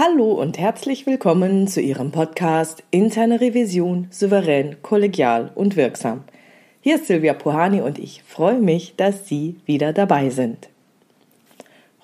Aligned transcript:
Hallo 0.00 0.30
und 0.30 0.58
herzlich 0.58 1.06
willkommen 1.06 1.66
zu 1.66 1.80
Ihrem 1.80 2.12
Podcast 2.12 2.84
Interne 2.92 3.40
Revision 3.40 4.06
souverän, 4.12 4.76
kollegial 4.80 5.50
und 5.56 5.74
wirksam. 5.74 6.22
Hier 6.80 6.94
ist 6.94 7.08
Silvia 7.08 7.34
Puhani 7.34 7.80
und 7.80 7.98
ich 7.98 8.22
freue 8.22 8.60
mich, 8.60 8.94
dass 8.96 9.26
Sie 9.26 9.56
wieder 9.66 9.92
dabei 9.92 10.30
sind. 10.30 10.68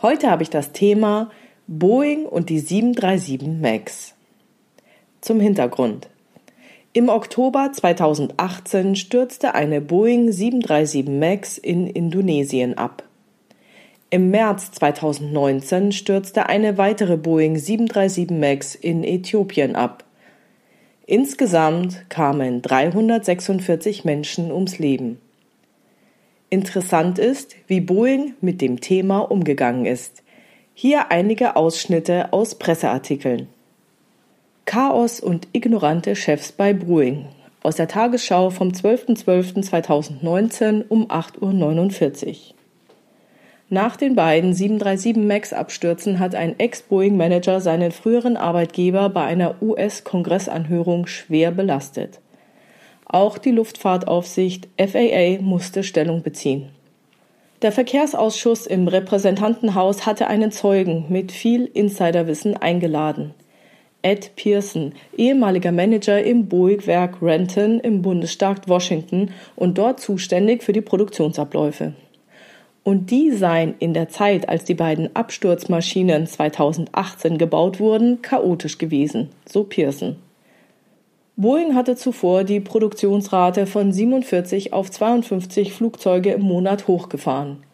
Heute 0.02 0.28
habe 0.28 0.42
ich 0.42 0.50
das 0.50 0.72
Thema 0.72 1.30
Boeing 1.68 2.26
und 2.26 2.50
die 2.50 2.58
737 2.58 3.60
MAX. 3.60 4.14
Zum 5.20 5.38
Hintergrund. 5.38 6.08
Im 6.94 7.08
Oktober 7.08 7.70
2018 7.72 8.96
stürzte 8.96 9.54
eine 9.54 9.80
Boeing 9.80 10.32
737 10.32 11.06
MAX 11.06 11.58
in 11.58 11.86
Indonesien 11.86 12.76
ab. 12.76 13.04
Im 14.14 14.30
März 14.30 14.70
2019 14.70 15.90
stürzte 15.90 16.48
eine 16.48 16.78
weitere 16.78 17.16
Boeing 17.16 17.56
737 17.56 18.30
MAX 18.30 18.76
in 18.76 19.02
Äthiopien 19.02 19.74
ab. 19.74 20.04
Insgesamt 21.04 22.08
kamen 22.10 22.62
346 22.62 24.04
Menschen 24.04 24.52
ums 24.52 24.78
Leben. 24.78 25.20
Interessant 26.48 27.18
ist, 27.18 27.56
wie 27.66 27.80
Boeing 27.80 28.34
mit 28.40 28.60
dem 28.60 28.80
Thema 28.80 29.18
umgegangen 29.18 29.84
ist. 29.84 30.22
Hier 30.74 31.10
einige 31.10 31.56
Ausschnitte 31.56 32.32
aus 32.32 32.54
Presseartikeln. 32.54 33.48
Chaos 34.64 35.18
und 35.18 35.48
ignorante 35.52 36.14
Chefs 36.14 36.52
bei 36.52 36.72
Boeing 36.72 37.26
aus 37.64 37.74
der 37.74 37.88
Tagesschau 37.88 38.50
vom 38.50 38.68
12.12.2019 38.68 40.84
um 40.88 41.08
8.49 41.08 42.28
Uhr. 42.28 42.54
Nach 43.74 43.96
den 43.96 44.14
beiden 44.14 44.54
737 44.54 45.16
MAX-Abstürzen 45.16 46.20
hat 46.20 46.36
ein 46.36 46.60
Ex-Boeing-Manager 46.60 47.60
seinen 47.60 47.90
früheren 47.90 48.36
Arbeitgeber 48.36 49.08
bei 49.08 49.24
einer 49.24 49.60
US-Kongressanhörung 49.60 51.08
schwer 51.08 51.50
belastet. 51.50 52.20
Auch 53.04 53.36
die 53.36 53.50
Luftfahrtaufsicht 53.50 54.68
FAA 54.78 55.42
musste 55.42 55.82
Stellung 55.82 56.22
beziehen. 56.22 56.68
Der 57.62 57.72
Verkehrsausschuss 57.72 58.68
im 58.68 58.86
Repräsentantenhaus 58.86 60.06
hatte 60.06 60.28
einen 60.28 60.52
Zeugen 60.52 61.06
mit 61.08 61.32
viel 61.32 61.64
Insiderwissen 61.64 62.56
eingeladen. 62.56 63.34
Ed 64.02 64.36
Pearson, 64.36 64.92
ehemaliger 65.16 65.72
Manager 65.72 66.22
im 66.22 66.46
Boeing-Werk 66.46 67.20
Renton 67.20 67.80
im 67.80 68.02
Bundesstaat 68.02 68.68
Washington 68.68 69.32
und 69.56 69.78
dort 69.78 69.98
zuständig 69.98 70.62
für 70.62 70.72
die 70.72 70.80
Produktionsabläufe 70.80 71.94
und 72.84 73.10
die 73.10 73.32
seien 73.32 73.74
in 73.78 73.94
der 73.94 74.08
Zeit, 74.10 74.48
als 74.48 74.64
die 74.64 74.74
beiden 74.74 75.16
Absturzmaschinen 75.16 76.26
2018 76.26 77.38
gebaut 77.38 77.80
wurden, 77.80 78.22
chaotisch 78.22 78.78
gewesen, 78.78 79.30
so 79.46 79.64
Pearson. 79.64 80.16
Boeing 81.36 81.74
hatte 81.74 81.96
zuvor 81.96 82.44
die 82.44 82.60
Produktionsrate 82.60 83.66
von 83.66 83.92
47 83.92 84.72
auf 84.72 84.90
52 84.90 85.72
Flugzeuge 85.72 86.30
im 86.30 86.42
Monat 86.42 86.86
hochgefahren. 86.86 87.64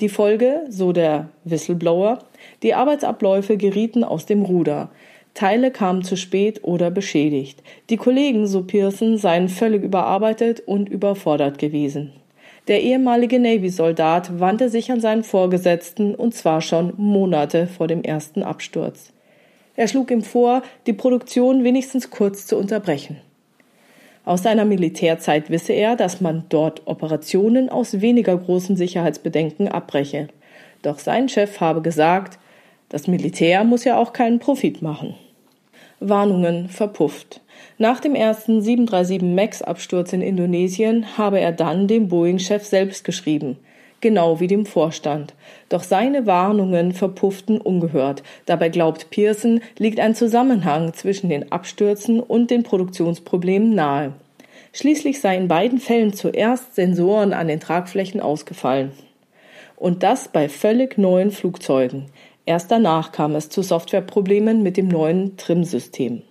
Die 0.00 0.08
Folge, 0.08 0.62
so 0.68 0.92
der 0.92 1.28
Whistleblower, 1.44 2.18
die 2.64 2.74
Arbeitsabläufe 2.74 3.56
gerieten 3.56 4.02
aus 4.02 4.26
dem 4.26 4.42
Ruder. 4.42 4.90
Teile 5.34 5.70
kamen 5.70 6.02
zu 6.02 6.16
spät 6.16 6.64
oder 6.64 6.90
beschädigt. 6.90 7.62
Die 7.90 7.96
Kollegen, 7.96 8.48
so 8.48 8.64
Pearson, 8.64 9.18
seien 9.18 9.48
völlig 9.48 9.84
überarbeitet 9.84 10.62
und 10.66 10.88
überfordert 10.88 11.58
gewesen. 11.58 12.12
Der 12.66 12.82
ehemalige 12.82 13.38
Navy-Soldat 13.38 14.40
wandte 14.40 14.70
sich 14.70 14.90
an 14.90 15.00
seinen 15.00 15.22
Vorgesetzten 15.22 16.14
und 16.14 16.34
zwar 16.34 16.62
schon 16.62 16.94
Monate 16.96 17.66
vor 17.66 17.88
dem 17.88 18.02
ersten 18.02 18.42
Absturz. 18.42 19.12
Er 19.76 19.86
schlug 19.86 20.10
ihm 20.10 20.22
vor, 20.22 20.62
die 20.86 20.94
Produktion 20.94 21.62
wenigstens 21.64 22.10
kurz 22.10 22.46
zu 22.46 22.56
unterbrechen. 22.56 23.20
Aus 24.24 24.42
seiner 24.42 24.64
Militärzeit 24.64 25.50
wisse 25.50 25.74
er, 25.74 25.96
dass 25.96 26.22
man 26.22 26.44
dort 26.48 26.86
Operationen 26.86 27.68
aus 27.68 28.00
weniger 28.00 28.36
großen 28.36 28.76
Sicherheitsbedenken 28.76 29.68
abbreche. 29.68 30.28
Doch 30.80 30.98
sein 30.98 31.28
Chef 31.28 31.60
habe 31.60 31.82
gesagt, 31.82 32.38
das 32.88 33.06
Militär 33.06 33.64
muss 33.64 33.84
ja 33.84 33.98
auch 33.98 34.14
keinen 34.14 34.38
Profit 34.38 34.80
machen. 34.80 35.14
Warnungen 36.08 36.68
verpufft. 36.68 37.40
Nach 37.78 38.00
dem 38.00 38.14
ersten 38.14 38.62
737 38.62 39.22
MAX-Absturz 39.22 40.12
in 40.12 40.22
Indonesien 40.22 41.18
habe 41.18 41.40
er 41.40 41.52
dann 41.52 41.88
dem 41.88 42.08
Boeing-Chef 42.08 42.64
selbst 42.64 43.04
geschrieben, 43.04 43.58
genau 44.00 44.38
wie 44.38 44.46
dem 44.46 44.64
Vorstand. 44.64 45.34
Doch 45.68 45.82
seine 45.82 46.26
Warnungen 46.26 46.92
verpufften 46.92 47.60
ungehört. 47.60 48.22
Dabei 48.46 48.68
glaubt 48.68 49.10
Pearson, 49.10 49.60
liegt 49.78 49.98
ein 49.98 50.14
Zusammenhang 50.14 50.92
zwischen 50.92 51.30
den 51.30 51.50
Abstürzen 51.50 52.20
und 52.20 52.50
den 52.50 52.62
Produktionsproblemen 52.62 53.74
nahe. 53.74 54.12
Schließlich 54.72 55.20
seien 55.20 55.42
in 55.42 55.48
beiden 55.48 55.78
Fällen 55.78 56.12
zuerst 56.12 56.74
Sensoren 56.74 57.32
an 57.32 57.48
den 57.48 57.60
Tragflächen 57.60 58.20
ausgefallen. 58.20 58.90
Und 59.76 60.02
das 60.02 60.28
bei 60.28 60.48
völlig 60.48 60.98
neuen 60.98 61.30
Flugzeugen. 61.30 62.06
Erst 62.46 62.70
danach 62.70 63.12
kam 63.12 63.34
es 63.34 63.48
zu 63.48 63.62
Softwareproblemen 63.62 64.62
mit 64.62 64.76
dem 64.76 64.88
neuen 64.88 65.36
Trim-System. 65.36 66.22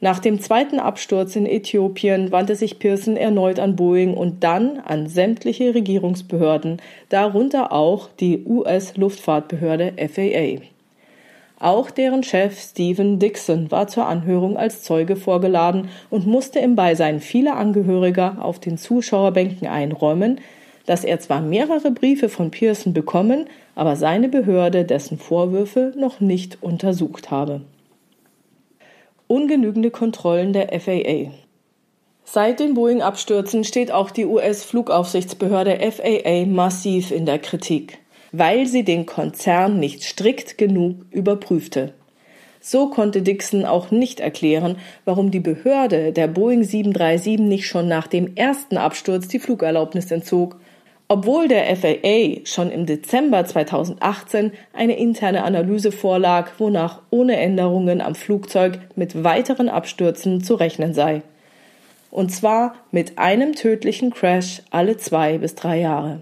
Nach 0.00 0.18
dem 0.18 0.40
zweiten 0.40 0.80
Absturz 0.80 1.36
in 1.36 1.46
Äthiopien 1.46 2.32
wandte 2.32 2.56
sich 2.56 2.80
Pearson 2.80 3.16
erneut 3.16 3.60
an 3.60 3.76
Boeing 3.76 4.14
und 4.14 4.42
dann 4.42 4.80
an 4.80 5.06
sämtliche 5.06 5.74
Regierungsbehörden, 5.76 6.82
darunter 7.08 7.72
auch 7.72 8.08
die 8.18 8.44
US-Luftfahrtbehörde 8.44 9.92
FAA. 9.96 10.66
Auch 11.60 11.92
deren 11.92 12.24
Chef 12.24 12.60
Stephen 12.60 13.20
Dixon 13.20 13.70
war 13.70 13.86
zur 13.86 14.06
Anhörung 14.06 14.56
als 14.56 14.82
Zeuge 14.82 15.14
vorgeladen 15.14 15.88
und 16.10 16.26
musste 16.26 16.58
im 16.58 16.74
Beisein 16.74 17.20
vieler 17.20 17.56
Angehöriger 17.56 18.38
auf 18.40 18.58
den 18.58 18.78
Zuschauerbänken 18.78 19.68
einräumen, 19.68 20.40
dass 20.86 21.04
er 21.04 21.20
zwar 21.20 21.40
mehrere 21.40 21.90
Briefe 21.90 22.28
von 22.28 22.50
Pearson 22.50 22.92
bekommen, 22.92 23.46
aber 23.74 23.96
seine 23.96 24.28
Behörde 24.28 24.84
dessen 24.84 25.18
Vorwürfe 25.18 25.92
noch 25.96 26.20
nicht 26.20 26.62
untersucht 26.62 27.30
habe 27.30 27.62
ungenügende 29.32 29.90
Kontrollen 29.90 30.52
der 30.52 30.78
FAA. 30.78 31.32
Seit 32.22 32.60
den 32.60 32.74
Boeing-Abstürzen 32.74 33.64
steht 33.64 33.90
auch 33.90 34.10
die 34.10 34.26
US-Flugaufsichtsbehörde 34.26 35.78
FAA 35.90 36.44
massiv 36.44 37.10
in 37.10 37.24
der 37.24 37.38
Kritik, 37.38 37.98
weil 38.32 38.66
sie 38.66 38.84
den 38.84 39.06
Konzern 39.06 39.80
nicht 39.80 40.02
strikt 40.02 40.58
genug 40.58 41.06
überprüfte. 41.10 41.94
So 42.60 42.90
konnte 42.90 43.22
Dixon 43.22 43.64
auch 43.64 43.90
nicht 43.90 44.20
erklären, 44.20 44.76
warum 45.06 45.30
die 45.30 45.40
Behörde 45.40 46.12
der 46.12 46.28
Boeing 46.28 46.62
737 46.62 47.40
nicht 47.40 47.66
schon 47.66 47.88
nach 47.88 48.08
dem 48.08 48.36
ersten 48.36 48.76
Absturz 48.76 49.28
die 49.28 49.38
Flugerlaubnis 49.38 50.10
entzog 50.10 50.60
obwohl 51.12 51.46
der 51.46 51.76
FAA 51.76 52.40
schon 52.44 52.70
im 52.70 52.86
Dezember 52.86 53.44
2018 53.44 54.50
eine 54.72 54.96
interne 54.96 55.44
Analyse 55.44 55.92
vorlag, 55.92 56.52
wonach 56.56 57.02
ohne 57.10 57.36
Änderungen 57.36 58.00
am 58.00 58.14
Flugzeug 58.14 58.78
mit 58.96 59.22
weiteren 59.22 59.68
Abstürzen 59.68 60.42
zu 60.42 60.54
rechnen 60.54 60.94
sei. 60.94 61.20
Und 62.10 62.32
zwar 62.32 62.76
mit 62.92 63.18
einem 63.18 63.54
tödlichen 63.54 64.10
Crash 64.14 64.62
alle 64.70 64.96
zwei 64.96 65.36
bis 65.36 65.54
drei 65.54 65.80
Jahre. 65.80 66.20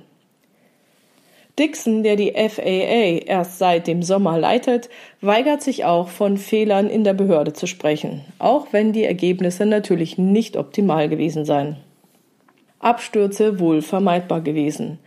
Dixon, 1.56 2.02
der 2.02 2.16
die 2.16 2.32
FAA 2.32 3.26
erst 3.26 3.58
seit 3.60 3.86
dem 3.86 4.02
Sommer 4.02 4.38
leitet, 4.38 4.88
weigert 5.20 5.62
sich 5.62 5.84
auch 5.84 6.08
von 6.08 6.36
Fehlern 6.36 6.90
in 6.90 7.04
der 7.04 7.14
Behörde 7.14 7.52
zu 7.52 7.68
sprechen, 7.68 8.24
auch 8.40 8.66
wenn 8.72 8.92
die 8.92 9.04
Ergebnisse 9.04 9.66
natürlich 9.66 10.18
nicht 10.18 10.56
optimal 10.56 11.08
gewesen 11.08 11.44
seien. 11.44 11.76
Abstürze 12.80 13.60
wohl 13.60 13.82
vermeidbar 13.82 14.40
gewesen. 14.40 14.98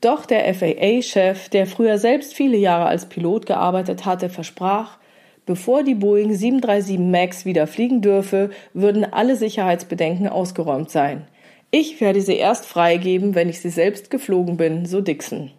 Doch 0.00 0.26
der 0.26 0.52
FAA-Chef, 0.54 1.48
der 1.48 1.66
früher 1.66 1.98
selbst 1.98 2.34
viele 2.34 2.56
Jahre 2.56 2.86
als 2.86 3.06
Pilot 3.06 3.46
gearbeitet 3.46 4.04
hatte, 4.04 4.28
versprach, 4.28 4.98
bevor 5.44 5.82
die 5.82 5.94
Boeing 5.94 6.34
737 6.34 6.98
MAX 6.98 7.44
wieder 7.44 7.66
fliegen 7.66 8.00
dürfe, 8.00 8.50
würden 8.74 9.04
alle 9.04 9.36
Sicherheitsbedenken 9.36 10.28
ausgeräumt 10.28 10.90
sein. 10.90 11.26
Ich 11.70 12.00
werde 12.00 12.20
sie 12.20 12.36
erst 12.36 12.64
freigeben, 12.64 13.34
wenn 13.34 13.48
ich 13.48 13.60
sie 13.60 13.70
selbst 13.70 14.10
geflogen 14.10 14.56
bin, 14.56 14.86
so 14.86 15.00
Dixon. 15.00 15.50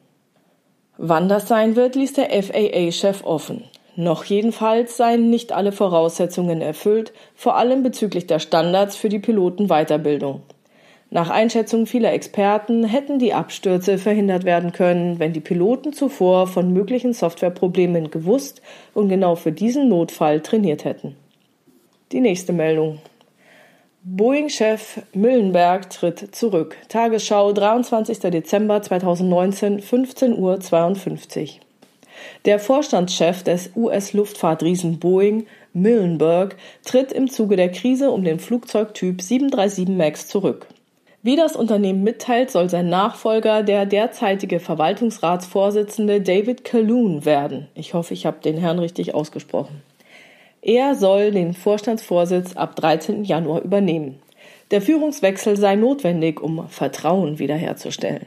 Wann 0.97 1.29
das 1.29 1.47
sein 1.47 1.75
wird, 1.75 1.95
ließ 1.95 2.13
der 2.13 2.29
FAA-Chef 2.43 3.23
offen. 3.23 3.63
Noch 3.95 4.23
jedenfalls 4.23 4.97
seien 4.97 5.29
nicht 5.29 5.51
alle 5.51 5.71
Voraussetzungen 5.71 6.61
erfüllt, 6.61 7.13
vor 7.35 7.57
allem 7.57 7.83
bezüglich 7.83 8.25
der 8.27 8.39
Standards 8.39 8.95
für 8.95 9.09
die 9.09 9.19
Pilotenweiterbildung. 9.19 10.41
Nach 11.11 11.31
Einschätzung 11.31 11.87
vieler 11.87 12.13
Experten 12.13 12.83
hätten 12.83 13.17
die 13.17 13.33
Abstürze 13.33 13.97
verhindert 13.97 14.43
werden 14.43 14.71
können, 14.71 15.17
wenn 15.17 15.33
die 15.33 15.39
Piloten 15.39 15.91
zuvor 15.91 16.45
von 16.45 16.71
möglichen 16.71 17.13
Softwareproblemen 17.13 18.11
gewusst 18.11 18.61
und 18.93 19.09
genau 19.09 19.35
für 19.35 19.51
diesen 19.51 19.89
Notfall 19.89 20.41
trainiert 20.41 20.85
hätten. 20.85 21.15
Die 22.11 22.21
nächste 22.21 22.53
Meldung. 22.53 22.99
Boeing-Chef 24.03 25.01
Müllenberg 25.13 25.89
tritt 25.89 26.35
zurück. 26.35 26.77
Tagesschau, 26.89 27.53
23. 27.53 28.19
Dezember 28.19 28.81
2019, 28.81 29.81
15.52 29.81 31.41
Uhr. 31.41 31.49
Der 32.45 32.59
Vorstandschef 32.59 33.43
des 33.43 33.71
US-Luftfahrtriesen 33.75 34.99
Boeing, 34.99 35.47
Millenberg, 35.73 36.55
tritt 36.85 37.11
im 37.11 37.29
Zuge 37.29 37.55
der 37.55 37.71
Krise 37.71 38.11
um 38.11 38.23
den 38.23 38.39
Flugzeugtyp 38.39 39.21
737 39.21 39.89
MAX 39.89 40.27
zurück. 40.27 40.67
Wie 41.21 41.35
das 41.35 41.57
Unternehmen 41.57 42.03
mitteilt, 42.03 42.49
soll 42.49 42.69
sein 42.69 42.87
Nachfolger 42.87 43.61
der 43.61 43.85
derzeitige 43.85 44.61
Verwaltungsratsvorsitzende 44.61 46.21
David 46.21 46.63
Calhoun 46.63 47.25
werden. 47.25 47.67
Ich 47.75 47.93
hoffe, 47.93 48.13
ich 48.13 48.25
habe 48.25 48.39
den 48.41 48.57
Herrn 48.57 48.79
richtig 48.79 49.13
ausgesprochen. 49.13 49.81
Er 50.61 50.95
soll 50.95 51.31
den 51.31 51.53
Vorstandsvorsitz 51.53 52.55
ab 52.55 52.77
13. 52.77 53.25
Januar 53.25 53.63
übernehmen. 53.63 54.19
Der 54.71 54.81
Führungswechsel 54.81 55.57
sei 55.57 55.75
notwendig, 55.75 56.41
um 56.41 56.69
Vertrauen 56.69 57.37
wiederherzustellen. 57.37 58.25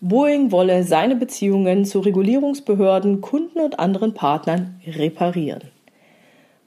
Boeing 0.00 0.52
wolle 0.52 0.82
seine 0.82 1.16
Beziehungen 1.16 1.86
zu 1.86 2.00
Regulierungsbehörden, 2.00 3.22
Kunden 3.22 3.60
und 3.60 3.78
anderen 3.78 4.12
Partnern 4.12 4.80
reparieren. 4.86 5.73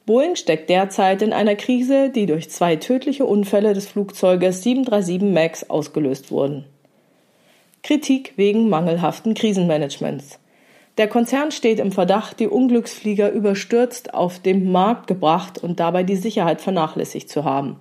Boeing 0.07 0.37
steckt 0.37 0.69
derzeit 0.69 1.21
in 1.21 1.33
einer 1.33 1.55
Krise, 1.55 2.09
die 2.09 2.27
durch 2.27 2.49
zwei 2.49 2.77
tödliche 2.77 3.25
Unfälle 3.25 3.73
des 3.73 3.87
Flugzeuges 3.87 4.63
737 4.63 5.33
MAX 5.33 5.69
ausgelöst 5.69 6.31
wurden. 6.31 6.63
Kritik 7.83 8.31
wegen 8.37 8.69
mangelhaften 8.69 9.33
Krisenmanagements. 9.33 10.39
Der 10.97 11.09
Konzern 11.09 11.51
steht 11.51 11.79
im 11.79 11.91
Verdacht, 11.91 12.39
die 12.39 12.47
Unglücksflieger 12.47 13.29
überstürzt 13.31 14.13
auf 14.13 14.39
den 14.39 14.71
Markt 14.71 15.07
gebracht 15.07 15.61
und 15.61 15.81
dabei 15.81 16.03
die 16.03 16.15
Sicherheit 16.15 16.61
vernachlässigt 16.61 17.27
zu 17.27 17.43
haben. 17.43 17.75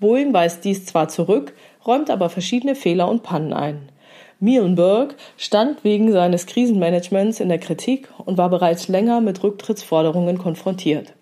Boeing 0.00 0.32
weist 0.34 0.64
dies 0.64 0.86
zwar 0.86 1.06
zurück, 1.06 1.54
räumt 1.86 2.10
aber 2.10 2.30
verschiedene 2.30 2.74
Fehler 2.74 3.08
und 3.08 3.22
Pannen 3.22 3.52
ein. 3.52 3.92
Muhlenberg 4.40 5.14
stand 5.36 5.84
wegen 5.84 6.10
seines 6.10 6.46
Krisenmanagements 6.46 7.38
in 7.38 7.48
der 7.48 7.60
Kritik 7.60 8.08
und 8.24 8.38
war 8.38 8.50
bereits 8.50 8.88
länger 8.88 9.20
mit 9.20 9.44
Rücktrittsforderungen 9.44 10.36
konfrontiert. 10.36 11.14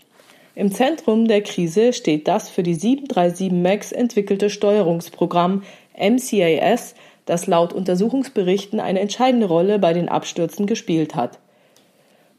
Im 0.55 0.71
Zentrum 0.71 1.29
der 1.29 1.43
Krise 1.43 1.95
steht 1.95 2.29
das 2.29 2.51
für 2.51 2.63
die 2.63 2.75
737 2.75 3.53
MAX 3.53 3.91
entwickelte 3.91 4.51
Steuerungsprogramm 4.51 5.63
MCAS, 5.99 6.95
das 7.25 7.47
laut 7.47 7.73
Untersuchungsberichten 7.73 8.79
eine 8.79 9.01
entscheidende 9.01 9.47
Rolle 9.47 9.79
bei 9.79 9.95
den 9.95 10.11
Abstürzen 10.11 10.67
gespielt 10.67 11.15
hat. 11.15 11.39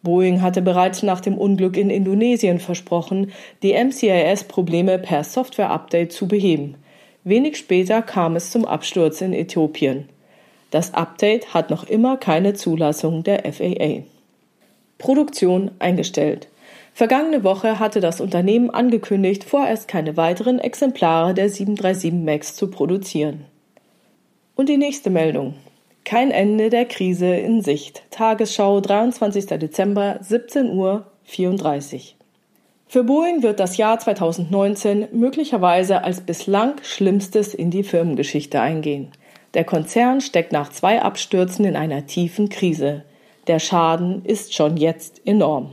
Boeing 0.04 0.42
hatte 0.42 0.62
bereits 0.62 1.02
nach 1.02 1.22
dem 1.22 1.38
Unglück 1.38 1.76
in 1.76 1.90
Indonesien 1.90 2.60
versprochen, 2.60 3.32
die 3.64 3.74
MCIS-Probleme 3.74 5.00
per 5.00 5.24
Software-Update 5.24 6.12
zu 6.12 6.28
beheben. 6.28 6.76
Wenig 7.24 7.58
später 7.58 8.02
kam 8.02 8.36
es 8.36 8.52
zum 8.52 8.66
Absturz 8.66 9.22
in 9.22 9.34
Äthiopien. 9.34 10.10
Das 10.72 10.94
Update 10.94 11.54
hat 11.54 11.70
noch 11.70 11.86
immer 11.86 12.18
keine 12.18 12.54
Zulassung 12.54 13.24
der 13.24 13.52
FAA. 13.52 14.04
Produktion 14.98 15.72
eingestellt. 15.80 16.50
Vergangene 16.96 17.44
Woche 17.44 17.80
hatte 17.80 18.02
das 18.02 18.22
Unternehmen 18.22 18.70
angekündigt, 18.70 19.44
vorerst 19.44 19.88
keine 19.88 20.16
weiteren 20.16 20.60
Exemplare 20.60 21.34
der 21.34 21.50
737 21.50 22.14
MAX 22.14 22.56
zu 22.56 22.70
produzieren. 22.70 23.46
Und 24.56 24.70
die 24.70 24.78
nächste 24.78 25.10
Meldung. 25.10 25.56
Kein 26.06 26.30
Ende 26.30 26.70
der 26.70 26.86
Krise 26.86 27.34
in 27.34 27.62
Sicht. 27.62 28.04
Tagesschau 28.12 28.80
23. 28.80 29.48
Dezember 29.48 30.20
17 30.22 30.70
Uhr 30.70 31.08
34. 31.24 32.16
Für 32.88 33.04
Boeing 33.04 33.42
wird 33.42 33.60
das 33.60 33.78
Jahr 33.78 33.98
2019 33.98 35.08
möglicherweise 35.14 36.04
als 36.04 36.22
bislang 36.22 36.76
schlimmstes 36.84 37.56
in 37.56 37.72
die 37.72 37.84
Firmengeschichte 37.84 38.62
eingehen. 38.62 39.08
Der 39.56 39.64
Konzern 39.64 40.22
steckt 40.22 40.52
nach 40.52 40.70
zwei 40.70 41.02
Abstürzen 41.02 41.66
in 41.66 41.76
einer 41.76 42.06
tiefen 42.06 42.50
Krise. 42.50 43.04
Der 43.48 43.58
Schaden 43.58 44.24
ist 44.26 44.54
schon 44.54 44.78
jetzt 44.78 45.22
enorm. 45.26 45.72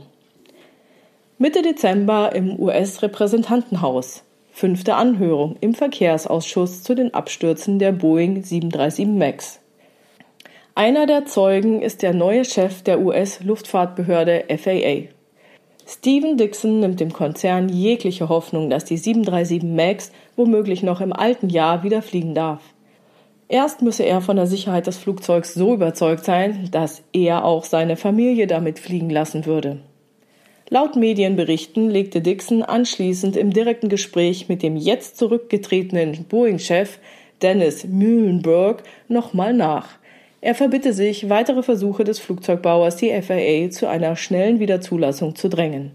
Mitte 1.41 1.63
Dezember 1.63 2.35
im 2.35 2.59
US-Repräsentantenhaus. 2.59 4.21
Fünfte 4.51 4.93
Anhörung 4.93 5.55
im 5.59 5.73
Verkehrsausschuss 5.73 6.83
zu 6.83 6.93
den 6.93 7.15
Abstürzen 7.15 7.79
der 7.79 7.93
Boeing 7.93 8.43
737 8.43 9.07
MAX. 9.07 9.59
Einer 10.75 11.07
der 11.07 11.25
Zeugen 11.25 11.81
ist 11.81 12.03
der 12.03 12.13
neue 12.13 12.45
Chef 12.45 12.83
der 12.83 13.01
US-Luftfahrtbehörde 13.01 14.43
FAA. 14.55 15.09
Stephen 15.87 16.37
Dixon 16.37 16.79
nimmt 16.79 16.99
dem 16.99 17.11
Konzern 17.11 17.69
jegliche 17.69 18.29
Hoffnung, 18.29 18.69
dass 18.69 18.85
die 18.85 18.97
737 18.97 19.63
MAX 19.63 20.11
womöglich 20.35 20.83
noch 20.83 21.01
im 21.01 21.11
alten 21.11 21.49
Jahr 21.49 21.81
wieder 21.81 22.03
fliegen 22.03 22.35
darf. 22.35 22.61
Erst 23.47 23.81
müsse 23.81 24.03
er 24.03 24.21
von 24.21 24.35
der 24.35 24.45
Sicherheit 24.45 24.85
des 24.85 24.99
Flugzeugs 24.99 25.55
so 25.55 25.73
überzeugt 25.73 26.23
sein, 26.23 26.69
dass 26.69 27.01
er 27.13 27.45
auch 27.45 27.63
seine 27.63 27.97
Familie 27.97 28.45
damit 28.45 28.77
fliegen 28.77 29.09
lassen 29.09 29.47
würde. 29.47 29.79
Laut 30.73 30.95
Medienberichten 30.95 31.89
legte 31.89 32.21
Dixon 32.21 32.63
anschließend 32.63 33.35
im 33.35 33.51
direkten 33.51 33.89
Gespräch 33.89 34.47
mit 34.47 34.63
dem 34.63 34.77
jetzt 34.77 35.17
zurückgetretenen 35.17 36.23
Boeing-Chef 36.29 36.97
Dennis 37.41 37.85
Muhlenberg 37.85 38.81
nochmal 39.09 39.53
nach. 39.53 39.89
Er 40.39 40.55
verbitte 40.55 40.93
sich, 40.93 41.29
weitere 41.29 41.61
Versuche 41.61 42.05
des 42.05 42.19
Flugzeugbauers, 42.19 42.95
die 42.95 43.11
FAA, 43.21 43.69
zu 43.69 43.89
einer 43.89 44.15
schnellen 44.15 44.61
Wiederzulassung 44.61 45.35
zu 45.35 45.49
drängen. 45.49 45.91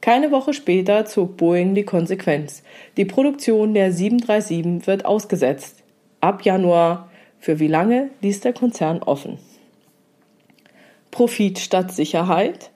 Keine 0.00 0.30
Woche 0.30 0.52
später 0.54 1.04
zog 1.04 1.36
Boeing 1.36 1.74
die 1.74 1.82
Konsequenz. 1.82 2.62
Die 2.96 3.04
Produktion 3.04 3.74
der 3.74 3.90
737 3.90 4.86
wird 4.86 5.06
ausgesetzt. 5.06 5.82
Ab 6.20 6.44
Januar. 6.44 7.10
Für 7.40 7.58
wie 7.58 7.66
lange 7.66 8.10
ließ 8.22 8.42
der 8.42 8.52
Konzern 8.52 9.02
offen. 9.02 9.38
Profit 11.10 11.58
statt 11.58 11.90
Sicherheit? 11.90 12.70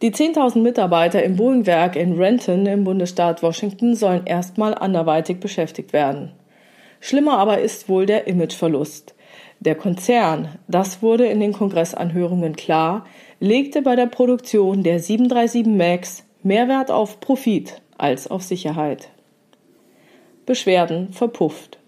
Die 0.00 0.12
10.000 0.12 0.58
Mitarbeiter 0.60 1.24
im 1.24 1.34
Boeing-Werk 1.34 1.96
in 1.96 2.16
Renton 2.16 2.66
im 2.66 2.84
Bundesstaat 2.84 3.42
Washington 3.42 3.96
sollen 3.96 4.26
erstmal 4.26 4.72
anderweitig 4.74 5.40
beschäftigt 5.40 5.92
werden. 5.92 6.30
Schlimmer 7.00 7.38
aber 7.38 7.60
ist 7.60 7.88
wohl 7.88 8.06
der 8.06 8.28
Imageverlust. 8.28 9.14
Der 9.58 9.74
Konzern, 9.74 10.50
das 10.68 11.02
wurde 11.02 11.26
in 11.26 11.40
den 11.40 11.52
Kongressanhörungen 11.52 12.54
klar, 12.54 13.06
legte 13.40 13.82
bei 13.82 13.96
der 13.96 14.06
Produktion 14.06 14.84
der 14.84 15.00
737 15.00 15.66
MAX 15.66 16.24
mehr 16.44 16.68
Wert 16.68 16.92
auf 16.92 17.18
Profit 17.18 17.82
als 17.96 18.30
auf 18.30 18.44
Sicherheit. 18.44 19.08
Beschwerden 20.46 21.12
verpufft. 21.12 21.78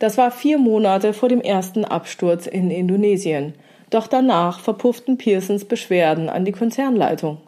Das 0.00 0.18
war 0.18 0.32
vier 0.32 0.58
Monate 0.58 1.12
vor 1.12 1.28
dem 1.28 1.40
ersten 1.40 1.84
Absturz 1.84 2.46
in 2.46 2.72
Indonesien. 2.72 3.54
Doch 3.94 4.08
danach 4.08 4.58
verpufften 4.58 5.18
Pearsons 5.18 5.66
Beschwerden 5.66 6.28
an 6.28 6.44
die 6.44 6.50
Konzernleitung. 6.50 7.38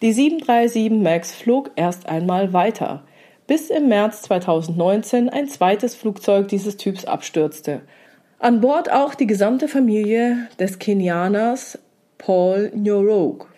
Die 0.00 0.14
737 0.14 0.90
MAX 0.90 1.34
flog 1.34 1.72
erst 1.76 2.08
einmal 2.08 2.54
weiter, 2.54 3.02
bis 3.46 3.68
im 3.68 3.88
März 3.88 4.22
2019 4.22 5.28
ein 5.28 5.46
zweites 5.46 5.94
Flugzeug 5.94 6.48
dieses 6.48 6.78
Typs 6.78 7.04
abstürzte. 7.04 7.82
An 8.38 8.62
Bord 8.62 8.90
auch 8.90 9.14
die 9.14 9.26
gesamte 9.26 9.68
Familie 9.68 10.48
des 10.58 10.78
Kenianers 10.78 11.78
Paul 12.16 12.72
Nyoroke. 12.74 13.48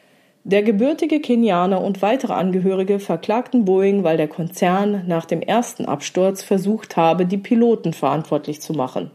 Der 0.42 0.64
gebürtige 0.64 1.20
Kenianer 1.20 1.80
und 1.80 2.02
weitere 2.02 2.32
Angehörige 2.32 2.98
verklagten 2.98 3.64
Boeing, 3.64 4.02
weil 4.02 4.16
der 4.16 4.26
Konzern 4.26 5.04
nach 5.06 5.26
dem 5.26 5.42
ersten 5.42 5.84
Absturz 5.84 6.42
versucht 6.42 6.96
habe, 6.96 7.24
die 7.24 7.38
Piloten 7.38 7.92
verantwortlich 7.92 8.60
zu 8.60 8.72
machen. 8.72 9.12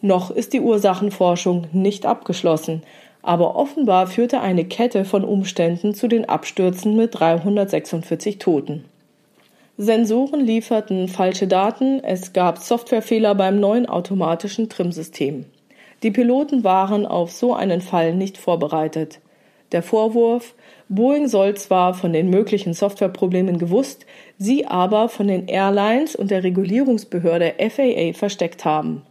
Noch 0.00 0.30
ist 0.30 0.52
die 0.52 0.60
Ursachenforschung 0.60 1.66
nicht 1.72 2.06
abgeschlossen, 2.06 2.82
aber 3.22 3.56
offenbar 3.56 4.06
führte 4.06 4.40
eine 4.40 4.64
Kette 4.64 5.04
von 5.04 5.24
Umständen 5.24 5.94
zu 5.94 6.06
den 6.06 6.28
Abstürzen 6.28 6.96
mit 6.96 7.18
346 7.18 8.38
Toten. 8.38 8.84
Sensoren 9.76 10.40
lieferten 10.40 11.08
falsche 11.08 11.46
Daten, 11.46 12.02
es 12.02 12.32
gab 12.32 12.58
Softwarefehler 12.58 13.34
beim 13.34 13.60
neuen 13.60 13.86
automatischen 13.86 14.68
Trimsystem. 14.68 15.46
Die 16.02 16.10
Piloten 16.10 16.64
waren 16.64 17.06
auf 17.06 17.30
so 17.32 17.54
einen 17.54 17.80
Fall 17.80 18.14
nicht 18.14 18.38
vorbereitet. 18.38 19.20
Der 19.72 19.82
Vorwurf, 19.82 20.54
Boeing 20.88 21.28
soll 21.28 21.54
zwar 21.54 21.92
von 21.94 22.12
den 22.12 22.30
möglichen 22.30 22.72
Softwareproblemen 22.72 23.58
gewusst, 23.58 24.06
sie 24.38 24.66
aber 24.66 25.08
von 25.08 25.26
den 25.26 25.46
Airlines 25.46 26.16
und 26.16 26.30
der 26.30 26.42
Regulierungsbehörde 26.42 27.54
FAA 27.58 28.12
versteckt 28.14 28.64
haben. 28.64 29.02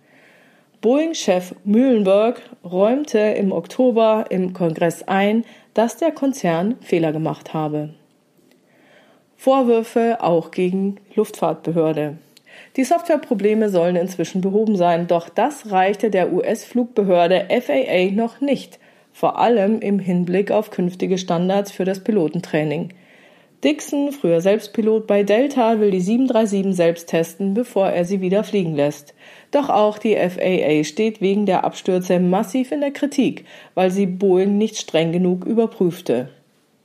Boeing-Chef 0.82 1.56
Mühlenberg 1.64 2.40
räumte 2.64 3.18
im 3.18 3.52
Oktober 3.52 4.26
im 4.30 4.54
Kongress 4.54 5.04
ein, 5.08 5.44
dass 5.74 5.98
der 5.98 6.12
Konzern 6.12 6.76
Fehler 6.82 7.12
gemacht 7.12 7.54
habe. 7.54 7.96
Vorwürfe 9.38 10.18
auch 10.22 10.52
gegen 10.52 10.98
Luftfahrtbehörde. 11.16 12.18
Die 12.76 12.84
Softwareprobleme 12.84 13.70
sollen 13.70 13.96
inzwischen 13.96 14.42
behoben 14.42 14.76
sein, 14.76 15.08
doch 15.08 15.30
das 15.30 15.72
reichte 15.72 16.12
der 16.12 16.32
US-Flugbehörde 16.32 17.48
FAA 17.50 18.12
noch 18.12 18.40
nicht, 18.40 18.80
vor 19.14 19.40
allem 19.40 19.80
im 19.80 19.98
Hinblick 19.98 20.52
auf 20.52 20.70
künftige 20.70 21.18
Standards 21.18 21.72
für 21.72 21.86
das 21.86 22.04
Pilotentraining. 22.04 22.90
Dixon, 23.64 24.12
früher 24.12 24.40
Selbstpilot 24.40 25.08
bei 25.08 25.24
Delta, 25.24 25.80
will 25.80 25.90
die 25.90 26.00
737 26.00 26.76
selbst 26.76 27.10
testen, 27.10 27.56
bevor 27.56 27.88
er 27.88 28.06
sie 28.06 28.22
wieder 28.22 28.44
fliegen 28.44 28.76
lässt. 28.76 29.16
Doch 29.52 29.70
auch 29.70 29.98
die 29.98 30.16
FAA 30.16 30.84
steht 30.84 31.22
wegen 31.22 31.46
der 31.46 31.64
Abstürze 31.64 32.20
massiv 32.20 32.72
in 32.72 32.82
der 32.82 32.92
Kritik, 32.92 33.46
weil 33.76 33.92
sie 33.92 34.06
Boeing 34.06 34.58
nicht 34.58 34.78
streng 34.78 35.12
genug 35.12 35.46
überprüfte. 35.46 36.30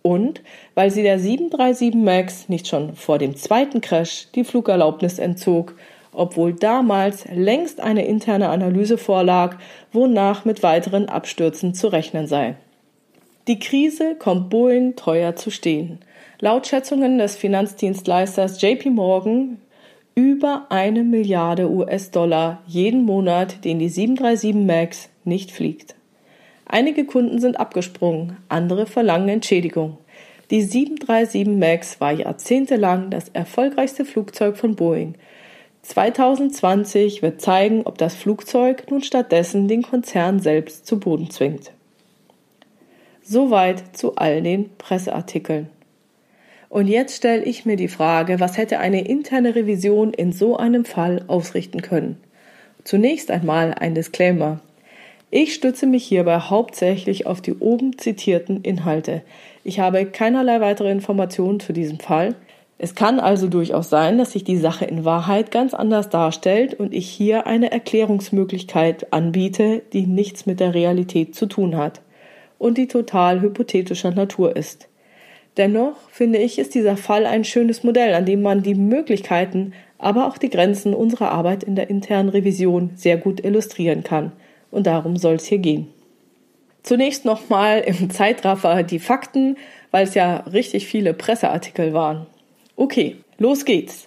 Und 0.02 0.42
weil 0.74 0.90
sie 0.90 1.02
der 1.02 1.18
737 1.18 1.94
MAX 1.94 2.48
nicht 2.48 2.66
schon 2.66 2.94
vor 2.94 3.18
dem 3.18 3.36
zweiten 3.36 3.80
Crash 3.80 4.28
die 4.34 4.44
Flugerlaubnis 4.44 5.18
entzog, 5.18 5.74
obwohl 6.12 6.52
damals 6.52 7.24
längst 7.32 7.80
eine 7.80 8.04
interne 8.04 8.48
Analyse 8.48 8.98
vorlag, 8.98 9.56
wonach 9.92 10.44
mit 10.44 10.62
weiteren 10.62 11.08
Abstürzen 11.08 11.74
zu 11.74 11.88
rechnen 11.88 12.26
sei. 12.26 12.56
Die 13.48 13.58
Krise 13.58 14.14
kommt 14.16 14.50
Boeing 14.50 14.94
teuer 14.94 15.34
zu 15.34 15.50
stehen. 15.50 15.98
Laut 16.38 16.66
Schätzungen 16.66 17.18
des 17.18 17.36
Finanzdienstleisters 17.36 18.60
JP 18.60 18.90
Morgan 18.90 19.58
über 20.14 20.66
eine 20.68 21.04
Milliarde 21.04 21.70
US-Dollar 21.70 22.62
jeden 22.66 23.04
Monat, 23.04 23.64
den 23.64 23.78
die 23.78 23.88
737 23.88 24.54
MAX 24.54 25.08
nicht 25.24 25.52
fliegt. 25.52 25.94
Einige 26.66 27.04
Kunden 27.04 27.40
sind 27.40 27.58
abgesprungen, 27.58 28.36
andere 28.48 28.86
verlangen 28.86 29.28
Entschädigung. 29.28 29.98
Die 30.50 30.62
737 30.62 31.46
MAX 31.46 32.00
war 32.00 32.12
jahrzehntelang 32.12 33.10
das 33.10 33.28
erfolgreichste 33.30 34.04
Flugzeug 34.04 34.56
von 34.56 34.76
Boeing. 34.76 35.14
2020 35.82 37.22
wird 37.22 37.40
zeigen, 37.40 37.82
ob 37.84 37.98
das 37.98 38.14
Flugzeug 38.14 38.90
nun 38.90 39.02
stattdessen 39.02 39.66
den 39.66 39.82
Konzern 39.82 40.40
selbst 40.40 40.86
zu 40.86 41.00
Boden 41.00 41.30
zwingt. 41.30 41.72
Soweit 43.22 43.96
zu 43.96 44.16
all 44.16 44.42
den 44.42 44.76
Presseartikeln. 44.76 45.68
Und 46.72 46.86
jetzt 46.86 47.18
stelle 47.18 47.44
ich 47.44 47.66
mir 47.66 47.76
die 47.76 47.86
Frage, 47.86 48.40
was 48.40 48.56
hätte 48.56 48.78
eine 48.78 49.06
interne 49.06 49.54
Revision 49.54 50.14
in 50.14 50.32
so 50.32 50.56
einem 50.56 50.86
Fall 50.86 51.22
ausrichten 51.26 51.82
können? 51.82 52.16
Zunächst 52.82 53.30
einmal 53.30 53.74
ein 53.78 53.94
Disclaimer. 53.94 54.58
Ich 55.30 55.52
stütze 55.52 55.86
mich 55.86 56.02
hierbei 56.02 56.38
hauptsächlich 56.38 57.26
auf 57.26 57.42
die 57.42 57.52
oben 57.52 57.98
zitierten 57.98 58.62
Inhalte. 58.62 59.20
Ich 59.64 59.80
habe 59.80 60.06
keinerlei 60.06 60.62
weitere 60.62 60.90
Informationen 60.90 61.60
zu 61.60 61.74
diesem 61.74 62.00
Fall. 62.00 62.36
Es 62.78 62.94
kann 62.94 63.20
also 63.20 63.48
durchaus 63.48 63.90
sein, 63.90 64.16
dass 64.16 64.32
sich 64.32 64.42
die 64.42 64.56
Sache 64.56 64.86
in 64.86 65.04
Wahrheit 65.04 65.50
ganz 65.50 65.74
anders 65.74 66.08
darstellt 66.08 66.72
und 66.72 66.94
ich 66.94 67.06
hier 67.06 67.46
eine 67.46 67.70
Erklärungsmöglichkeit 67.70 69.12
anbiete, 69.12 69.82
die 69.92 70.06
nichts 70.06 70.46
mit 70.46 70.58
der 70.58 70.72
Realität 70.72 71.34
zu 71.34 71.44
tun 71.44 71.76
hat 71.76 72.00
und 72.58 72.78
die 72.78 72.88
total 72.88 73.42
hypothetischer 73.42 74.12
Natur 74.12 74.56
ist. 74.56 74.88
Dennoch 75.56 75.96
finde 76.10 76.38
ich, 76.38 76.58
ist 76.58 76.74
dieser 76.74 76.96
Fall 76.96 77.26
ein 77.26 77.44
schönes 77.44 77.84
Modell, 77.84 78.14
an 78.14 78.24
dem 78.24 78.42
man 78.42 78.62
die 78.62 78.74
Möglichkeiten, 78.74 79.74
aber 79.98 80.26
auch 80.26 80.38
die 80.38 80.50
Grenzen 80.50 80.94
unserer 80.94 81.30
Arbeit 81.30 81.62
in 81.62 81.76
der 81.76 81.90
internen 81.90 82.30
Revision 82.30 82.90
sehr 82.94 83.18
gut 83.18 83.44
illustrieren 83.44 84.02
kann. 84.02 84.32
Und 84.70 84.86
darum 84.86 85.16
soll 85.16 85.34
es 85.34 85.44
hier 85.44 85.58
gehen. 85.58 85.88
Zunächst 86.82 87.24
nochmal 87.24 87.80
im 87.80 88.10
Zeitraffer 88.10 88.82
die 88.82 88.98
Fakten, 88.98 89.56
weil 89.90 90.04
es 90.04 90.14
ja 90.14 90.38
richtig 90.52 90.86
viele 90.86 91.14
Presseartikel 91.14 91.92
waren. 91.92 92.26
Okay, 92.76 93.16
los 93.38 93.64
geht's. 93.64 94.06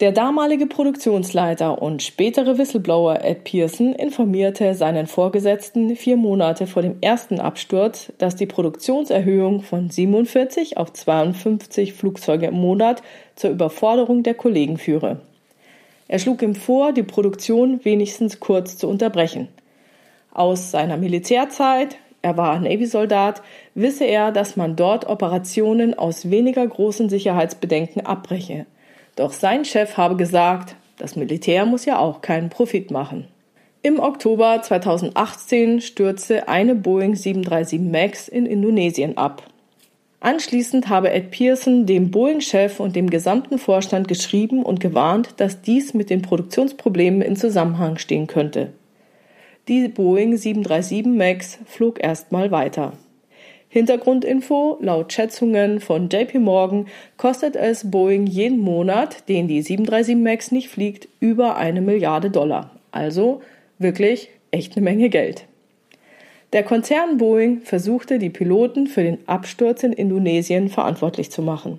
Der 0.00 0.12
damalige 0.12 0.66
Produktionsleiter 0.66 1.80
und 1.80 2.02
spätere 2.02 2.58
Whistleblower 2.58 3.24
Ed 3.24 3.44
Pearson 3.44 3.94
informierte 3.94 4.74
seinen 4.74 5.06
Vorgesetzten 5.06 5.96
vier 5.96 6.18
Monate 6.18 6.66
vor 6.66 6.82
dem 6.82 6.98
ersten 7.00 7.40
Absturz, 7.40 8.12
dass 8.18 8.36
die 8.36 8.44
Produktionserhöhung 8.44 9.62
von 9.62 9.88
47 9.88 10.76
auf 10.76 10.92
52 10.92 11.94
Flugzeuge 11.94 12.48
im 12.48 12.56
Monat 12.56 13.02
zur 13.36 13.48
Überforderung 13.48 14.22
der 14.22 14.34
Kollegen 14.34 14.76
führe. 14.76 15.22
Er 16.08 16.18
schlug 16.18 16.42
ihm 16.42 16.54
vor, 16.54 16.92
die 16.92 17.02
Produktion 17.02 17.82
wenigstens 17.82 18.38
kurz 18.38 18.76
zu 18.76 18.88
unterbrechen. 18.88 19.48
Aus 20.30 20.72
seiner 20.72 20.98
Militärzeit, 20.98 21.96
er 22.20 22.36
war 22.36 22.60
Navy-Soldat, 22.60 23.40
wisse 23.74 24.04
er, 24.04 24.30
dass 24.30 24.56
man 24.56 24.76
dort 24.76 25.08
Operationen 25.08 25.98
aus 25.98 26.30
weniger 26.30 26.66
großen 26.66 27.08
Sicherheitsbedenken 27.08 28.04
abbreche. 28.04 28.66
Doch 29.16 29.32
sein 29.32 29.64
Chef 29.64 29.96
habe 29.96 30.16
gesagt, 30.16 30.76
das 30.98 31.16
Militär 31.16 31.66
muss 31.66 31.84
ja 31.84 31.98
auch 31.98 32.20
keinen 32.20 32.50
Profit 32.50 32.90
machen. 32.90 33.26
Im 33.82 33.98
Oktober 33.98 34.60
2018 34.62 35.80
stürzte 35.80 36.48
eine 36.48 36.74
Boeing 36.74 37.14
737 37.14 37.80
MAX 37.80 38.28
in 38.28 38.46
Indonesien 38.46 39.16
ab. 39.16 39.42
Anschließend 40.20 40.88
habe 40.88 41.10
Ed 41.10 41.30
Pearson 41.30 41.86
dem 41.86 42.10
Boeing-Chef 42.10 42.80
und 42.80 42.96
dem 42.96 43.10
gesamten 43.10 43.58
Vorstand 43.58 44.08
geschrieben 44.08 44.62
und 44.62 44.80
gewarnt, 44.80 45.34
dass 45.36 45.60
dies 45.62 45.94
mit 45.94 46.10
den 46.10 46.22
Produktionsproblemen 46.22 47.22
in 47.22 47.36
Zusammenhang 47.36 47.98
stehen 47.98 48.26
könnte. 48.26 48.72
Die 49.68 49.88
Boeing 49.88 50.36
737 50.36 51.06
MAX 51.06 51.58
flog 51.66 52.02
erstmal 52.02 52.50
weiter. 52.50 52.94
Hintergrundinfo: 53.76 54.78
Laut 54.80 55.12
Schätzungen 55.12 55.80
von 55.80 56.08
JP 56.08 56.38
Morgan 56.38 56.86
kostet 57.18 57.56
es 57.56 57.90
Boeing 57.90 58.26
jeden 58.26 58.58
Monat, 58.58 59.28
den 59.28 59.48
die 59.48 59.60
737 59.60 60.16
MAX 60.16 60.50
nicht 60.50 60.70
fliegt, 60.70 61.08
über 61.20 61.56
eine 61.56 61.82
Milliarde 61.82 62.30
Dollar. 62.30 62.70
Also 62.90 63.42
wirklich 63.78 64.30
echt 64.50 64.78
eine 64.78 64.84
Menge 64.84 65.10
Geld. 65.10 65.44
Der 66.54 66.62
Konzern 66.62 67.18
Boeing 67.18 67.60
versuchte, 67.60 68.18
die 68.18 68.30
Piloten 68.30 68.86
für 68.86 69.02
den 69.02 69.18
Absturz 69.28 69.82
in 69.82 69.92
Indonesien 69.92 70.70
verantwortlich 70.70 71.30
zu 71.30 71.42
machen. 71.42 71.78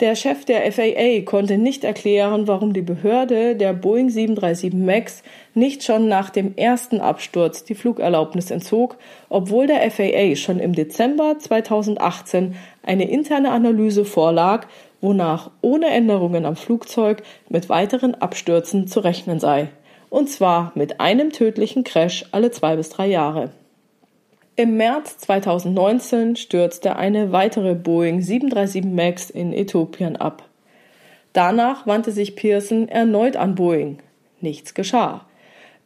Der 0.00 0.14
Chef 0.14 0.46
der 0.46 0.72
FAA 0.72 1.20
konnte 1.26 1.58
nicht 1.58 1.84
erklären, 1.84 2.48
warum 2.48 2.72
die 2.72 2.80
Behörde 2.80 3.54
der 3.54 3.74
Boeing 3.74 4.08
737 4.08 4.72
MAX 4.72 5.22
nicht 5.52 5.84
schon 5.84 6.08
nach 6.08 6.30
dem 6.30 6.56
ersten 6.56 7.02
Absturz 7.02 7.64
die 7.64 7.74
Flugerlaubnis 7.74 8.50
entzog, 8.50 8.96
obwohl 9.28 9.66
der 9.66 9.90
FAA 9.90 10.36
schon 10.36 10.58
im 10.58 10.74
Dezember 10.74 11.38
2018 11.38 12.54
eine 12.82 13.10
interne 13.10 13.50
Analyse 13.50 14.06
vorlag, 14.06 14.68
wonach 15.02 15.50
ohne 15.60 15.88
Änderungen 15.88 16.46
am 16.46 16.56
Flugzeug 16.56 17.22
mit 17.50 17.68
weiteren 17.68 18.14
Abstürzen 18.14 18.86
zu 18.86 19.00
rechnen 19.00 19.38
sei. 19.38 19.68
Und 20.08 20.30
zwar 20.30 20.72
mit 20.74 20.98
einem 21.00 21.30
tödlichen 21.30 21.84
Crash 21.84 22.24
alle 22.32 22.50
zwei 22.50 22.76
bis 22.76 22.88
drei 22.88 23.06
Jahre. 23.06 23.50
Im 24.60 24.76
März 24.76 25.16
2019 25.16 26.36
stürzte 26.36 26.96
eine 26.96 27.32
weitere 27.32 27.74
Boeing 27.74 28.20
737 28.20 28.84
MAX 28.84 29.30
in 29.30 29.54
Äthiopien 29.54 30.16
ab. 30.16 30.42
Danach 31.32 31.86
wandte 31.86 32.12
sich 32.12 32.36
Pearson 32.36 32.86
erneut 32.86 33.36
an 33.36 33.54
Boeing. 33.54 34.00
Nichts 34.42 34.74
geschah. 34.74 35.24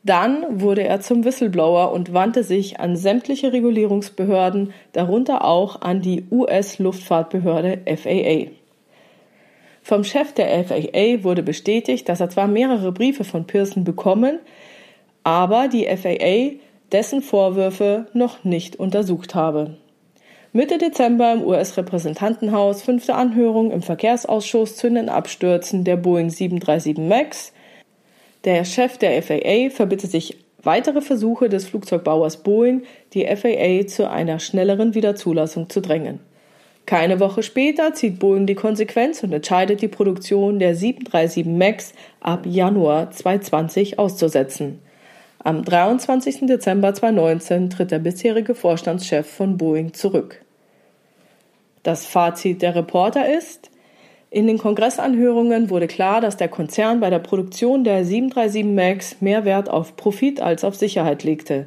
Dann 0.02 0.60
wurde 0.60 0.82
er 0.82 1.00
zum 1.00 1.24
Whistleblower 1.24 1.92
und 1.92 2.14
wandte 2.14 2.42
sich 2.42 2.80
an 2.80 2.96
sämtliche 2.96 3.52
Regulierungsbehörden, 3.52 4.72
darunter 4.90 5.44
auch 5.44 5.80
an 5.80 6.02
die 6.02 6.24
US-Luftfahrtbehörde 6.32 7.82
FAA. 7.86 8.50
Vom 9.82 10.02
Chef 10.02 10.32
der 10.32 10.64
FAA 10.64 11.22
wurde 11.22 11.44
bestätigt, 11.44 12.08
dass 12.08 12.18
er 12.18 12.28
zwar 12.28 12.48
mehrere 12.48 12.90
Briefe 12.90 13.22
von 13.22 13.46
Pearson 13.46 13.84
bekommen, 13.84 14.40
aber 15.22 15.68
die 15.68 15.86
FAA 15.86 16.58
dessen 16.92 17.22
Vorwürfe 17.22 18.06
noch 18.12 18.44
nicht 18.44 18.76
untersucht 18.76 19.34
habe. 19.34 19.76
Mitte 20.52 20.78
Dezember 20.78 21.32
im 21.32 21.42
US-Repräsentantenhaus 21.42 22.82
fünfte 22.82 23.16
Anhörung 23.16 23.72
im 23.72 23.82
Verkehrsausschuss 23.82 24.76
zu 24.76 24.88
den 24.88 25.08
Abstürzen 25.08 25.82
der 25.82 25.96
Boeing 25.96 26.30
737 26.30 26.96
MAX. 26.98 27.52
Der 28.44 28.64
Chef 28.64 28.96
der 28.98 29.20
FAA 29.20 29.70
verbittet 29.70 30.12
sich 30.12 30.36
weitere 30.62 31.00
Versuche 31.00 31.48
des 31.48 31.66
Flugzeugbauers 31.66 32.44
Boeing, 32.44 32.82
die 33.14 33.26
FAA 33.26 33.88
zu 33.88 34.08
einer 34.08 34.38
schnelleren 34.38 34.94
Wiederzulassung 34.94 35.68
zu 35.70 35.80
drängen. 35.80 36.20
Keine 36.86 37.18
Woche 37.18 37.42
später 37.42 37.94
zieht 37.94 38.18
Boeing 38.18 38.46
die 38.46 38.54
Konsequenz 38.54 39.22
und 39.22 39.32
entscheidet, 39.32 39.80
die 39.80 39.88
Produktion 39.88 40.58
der 40.58 40.76
737 40.76 41.46
MAX 41.46 41.94
ab 42.20 42.46
Januar 42.46 43.10
2020 43.10 43.98
auszusetzen. 43.98 44.80
Am 45.46 45.62
23. 45.62 46.46
Dezember 46.46 46.94
2019 46.94 47.68
tritt 47.68 47.90
der 47.90 47.98
bisherige 47.98 48.54
Vorstandschef 48.54 49.28
von 49.28 49.58
Boeing 49.58 49.92
zurück. 49.92 50.42
Das 51.82 52.06
Fazit 52.06 52.62
der 52.62 52.74
Reporter 52.74 53.28
ist, 53.30 53.70
in 54.30 54.46
den 54.46 54.56
Kongressanhörungen 54.56 55.68
wurde 55.68 55.86
klar, 55.86 56.22
dass 56.22 56.38
der 56.38 56.48
Konzern 56.48 57.00
bei 57.00 57.10
der 57.10 57.18
Produktion 57.18 57.84
der 57.84 58.06
737 58.06 58.64
MAX 58.64 59.20
mehr 59.20 59.44
Wert 59.44 59.68
auf 59.68 59.96
Profit 59.96 60.40
als 60.40 60.64
auf 60.64 60.76
Sicherheit 60.76 61.24
legte. 61.24 61.66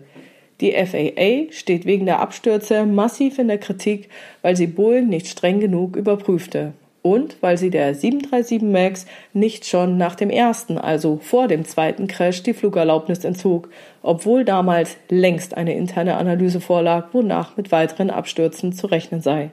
Die 0.60 0.72
FAA 0.72 1.54
steht 1.54 1.86
wegen 1.86 2.08
der 2.08 2.20
Abstürze 2.20 2.84
massiv 2.84 3.38
in 3.38 3.48
der 3.48 3.60
Kritik, 3.60 4.10
weil 4.42 4.56
sie 4.56 4.66
Boeing 4.66 5.08
nicht 5.08 5.28
streng 5.28 5.60
genug 5.60 5.96
überprüfte 5.96 6.74
und 7.14 7.38
weil 7.42 7.58
sie 7.58 7.70
der 7.70 7.94
737 7.94 8.62
MAX 8.62 9.06
nicht 9.34 9.66
schon 9.66 9.98
nach 9.98 10.16
dem 10.16 10.30
ersten, 10.30 10.78
also 10.78 11.20
vor 11.22 11.48
dem 11.48 11.66
zweiten 11.66 12.08
Crash 12.08 12.44
die 12.44 12.54
Flugerlaubnis 12.54 13.24
entzog, 13.24 13.70
obwohl 14.02 14.46
damals 14.46 14.98
längst 15.10 15.56
eine 15.56 15.76
interne 15.76 16.18
Analyse 16.18 16.62
vorlag, 16.62 17.14
wonach 17.14 17.58
mit 17.58 17.72
weiteren 17.72 18.10
Abstürzen 18.10 18.74
zu 18.74 18.88
rechnen 18.88 19.22
sei. 19.22 19.52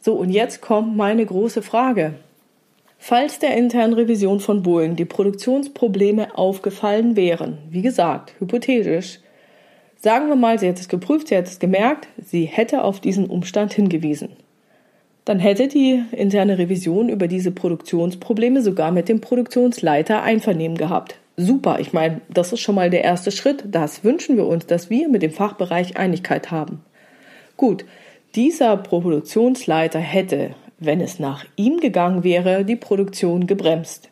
So, 0.00 0.14
und 0.14 0.30
jetzt 0.30 0.60
kommt 0.60 0.96
meine 0.96 1.26
große 1.26 1.62
Frage. 1.62 2.14
Falls 2.98 3.38
der 3.38 3.56
internen 3.56 3.94
Revision 3.94 4.40
von 4.40 4.62
Boeing 4.62 4.96
die 4.96 5.04
Produktionsprobleme 5.04 6.36
aufgefallen 6.36 7.14
wären, 7.16 7.58
wie 7.70 7.82
gesagt, 7.82 8.34
hypothetisch, 8.40 9.20
sagen 9.96 10.28
wir 10.28 10.36
mal, 10.36 10.58
sie 10.58 10.66
hätte 10.66 10.80
es 10.80 10.88
geprüft, 10.88 11.28
sie 11.28 11.36
hätte 11.36 11.50
es 11.50 11.58
gemerkt, 11.58 12.08
sie 12.22 12.44
hätte 12.44 12.82
auf 12.82 13.00
diesen 13.00 13.26
Umstand 13.26 13.72
hingewiesen. 13.72 14.30
Dann 15.28 15.38
hätte 15.38 15.68
die 15.68 16.02
interne 16.12 16.56
Revision 16.56 17.10
über 17.10 17.28
diese 17.28 17.50
Produktionsprobleme 17.50 18.62
sogar 18.62 18.92
mit 18.92 19.10
dem 19.10 19.20
Produktionsleiter 19.20 20.22
Einvernehmen 20.22 20.78
gehabt. 20.78 21.16
Super, 21.36 21.80
ich 21.80 21.92
meine, 21.92 22.22
das 22.30 22.52
ist 22.52 22.60
schon 22.60 22.74
mal 22.74 22.88
der 22.88 23.04
erste 23.04 23.30
Schritt. 23.30 23.64
Das 23.70 24.04
wünschen 24.04 24.36
wir 24.36 24.46
uns, 24.46 24.64
dass 24.64 24.88
wir 24.88 25.08
mit 25.10 25.22
dem 25.22 25.30
Fachbereich 25.30 25.98
Einigkeit 25.98 26.50
haben. 26.50 26.80
Gut, 27.58 27.84
dieser 28.34 28.76
Produktionsleiter 28.78 29.98
hätte 29.98 30.54
wenn 30.78 31.00
es 31.00 31.18
nach 31.18 31.44
ihm 31.56 31.78
gegangen 31.78 32.24
wäre, 32.24 32.64
die 32.64 32.76
Produktion 32.76 33.46
gebremst. 33.46 34.10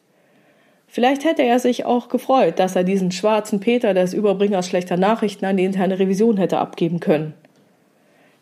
Vielleicht 0.88 1.24
hätte 1.24 1.42
er 1.42 1.58
sich 1.58 1.84
auch 1.84 2.08
gefreut, 2.08 2.58
dass 2.58 2.74
er 2.74 2.84
diesen 2.84 3.12
schwarzen 3.12 3.60
Peter 3.60 3.94
des 3.94 4.14
Überbringers 4.14 4.66
schlechter 4.66 4.96
Nachrichten 4.96 5.44
an 5.44 5.56
die 5.56 5.64
interne 5.64 5.98
Revision 5.98 6.38
hätte 6.38 6.58
abgeben 6.58 7.00
können. 7.00 7.34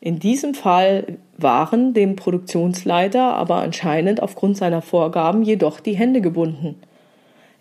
In 0.05 0.21
diesem 0.21 0.55
Fall 0.55 1.19
waren 1.37 1.95
dem 1.95 2.15
Produktionsleiter 2.15 3.35
aber 3.35 3.57
anscheinend 3.57 4.23
aufgrund 4.23 4.57
seiner 4.57 4.83
Vorgaben 4.83 5.43
jedoch 5.43 5.81
die 5.81 5.97
Hände 5.97 6.21
gebunden. 6.21 6.77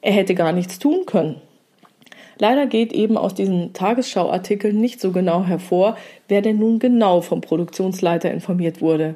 Er 0.01 0.13
hätte 0.13 0.35
gar 0.35 0.51
nichts 0.51 0.77
tun 0.77 1.07
können. 1.07 1.41
Leider 2.37 2.67
geht 2.67 2.93
eben 2.93 3.17
aus 3.17 3.33
diesen 3.33 3.73
Tagesschauartikeln 3.73 4.79
nicht 4.79 5.01
so 5.01 5.11
genau 5.11 5.43
hervor, 5.43 5.97
wer 6.27 6.43
denn 6.43 6.59
nun 6.59 6.77
genau 6.77 7.21
vom 7.21 7.41
Produktionsleiter 7.41 8.29
informiert 8.31 8.81
wurde 8.81 9.15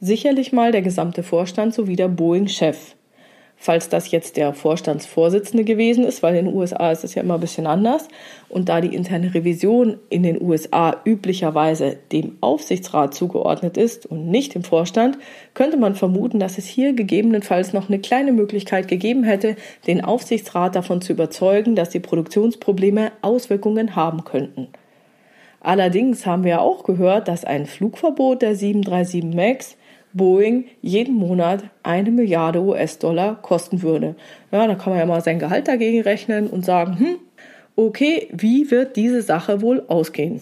sicherlich 0.00 0.52
mal 0.52 0.72
der 0.72 0.82
gesamte 0.82 1.22
Vorstand 1.22 1.74
sowie 1.74 1.96
der 1.96 2.08
Boeing-Chef. 2.08 2.95
Falls 3.58 3.88
das 3.88 4.10
jetzt 4.10 4.36
der 4.36 4.52
Vorstandsvorsitzende 4.52 5.64
gewesen 5.64 6.04
ist, 6.04 6.22
weil 6.22 6.36
in 6.36 6.44
den 6.44 6.54
USA 6.54 6.92
ist 6.92 7.04
es 7.04 7.14
ja 7.14 7.22
immer 7.22 7.34
ein 7.34 7.40
bisschen 7.40 7.66
anders, 7.66 8.06
und 8.48 8.68
da 8.68 8.80
die 8.80 8.94
interne 8.94 9.34
Revision 9.34 9.98
in 10.10 10.22
den 10.22 10.40
USA 10.40 10.96
üblicherweise 11.04 11.96
dem 12.12 12.36
Aufsichtsrat 12.42 13.14
zugeordnet 13.14 13.76
ist 13.78 14.04
und 14.06 14.28
nicht 14.28 14.54
dem 14.54 14.62
Vorstand, 14.62 15.18
könnte 15.54 15.78
man 15.78 15.94
vermuten, 15.94 16.38
dass 16.38 16.58
es 16.58 16.66
hier 16.66 16.92
gegebenenfalls 16.92 17.72
noch 17.72 17.88
eine 17.88 17.98
kleine 17.98 18.32
Möglichkeit 18.32 18.88
gegeben 18.88 19.24
hätte, 19.24 19.56
den 19.86 20.04
Aufsichtsrat 20.04 20.76
davon 20.76 21.00
zu 21.00 21.14
überzeugen, 21.14 21.74
dass 21.74 21.88
die 21.88 22.00
Produktionsprobleme 22.00 23.10
Auswirkungen 23.22 23.96
haben 23.96 24.24
könnten. 24.24 24.68
Allerdings 25.60 26.26
haben 26.26 26.44
wir 26.44 26.60
auch 26.60 26.84
gehört, 26.84 27.26
dass 27.26 27.44
ein 27.44 27.66
Flugverbot 27.66 28.42
der 28.42 28.54
737 28.54 29.24
MAX 29.34 29.76
Boeing 30.12 30.64
jeden 30.80 31.14
Monat 31.14 31.64
eine 31.82 32.10
Milliarde 32.10 32.62
US-Dollar 32.62 33.40
kosten 33.42 33.82
würde. 33.82 34.16
Ja, 34.50 34.66
da 34.66 34.74
kann 34.74 34.92
man 34.92 35.00
ja 35.00 35.06
mal 35.06 35.20
sein 35.20 35.38
Gehalt 35.38 35.68
dagegen 35.68 36.00
rechnen 36.02 36.46
und 36.48 36.64
sagen, 36.64 36.98
hm, 36.98 37.16
okay, 37.76 38.28
wie 38.32 38.70
wird 38.70 38.96
diese 38.96 39.22
Sache 39.22 39.60
wohl 39.60 39.84
ausgehen? 39.88 40.40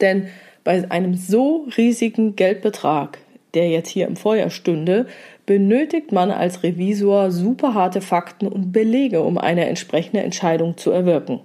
Denn 0.00 0.28
bei 0.64 0.90
einem 0.90 1.14
so 1.14 1.66
riesigen 1.76 2.36
Geldbetrag, 2.36 3.18
der 3.54 3.68
jetzt 3.68 3.88
hier 3.88 4.06
im 4.06 4.16
Feuer 4.16 4.50
stünde, 4.50 5.06
benötigt 5.46 6.12
man 6.12 6.30
als 6.30 6.62
Revisor 6.62 7.30
super 7.30 7.74
harte 7.74 8.00
Fakten 8.00 8.48
und 8.48 8.72
Belege, 8.72 9.22
um 9.22 9.38
eine 9.38 9.66
entsprechende 9.66 10.22
Entscheidung 10.22 10.76
zu 10.76 10.90
erwirken. 10.90 11.40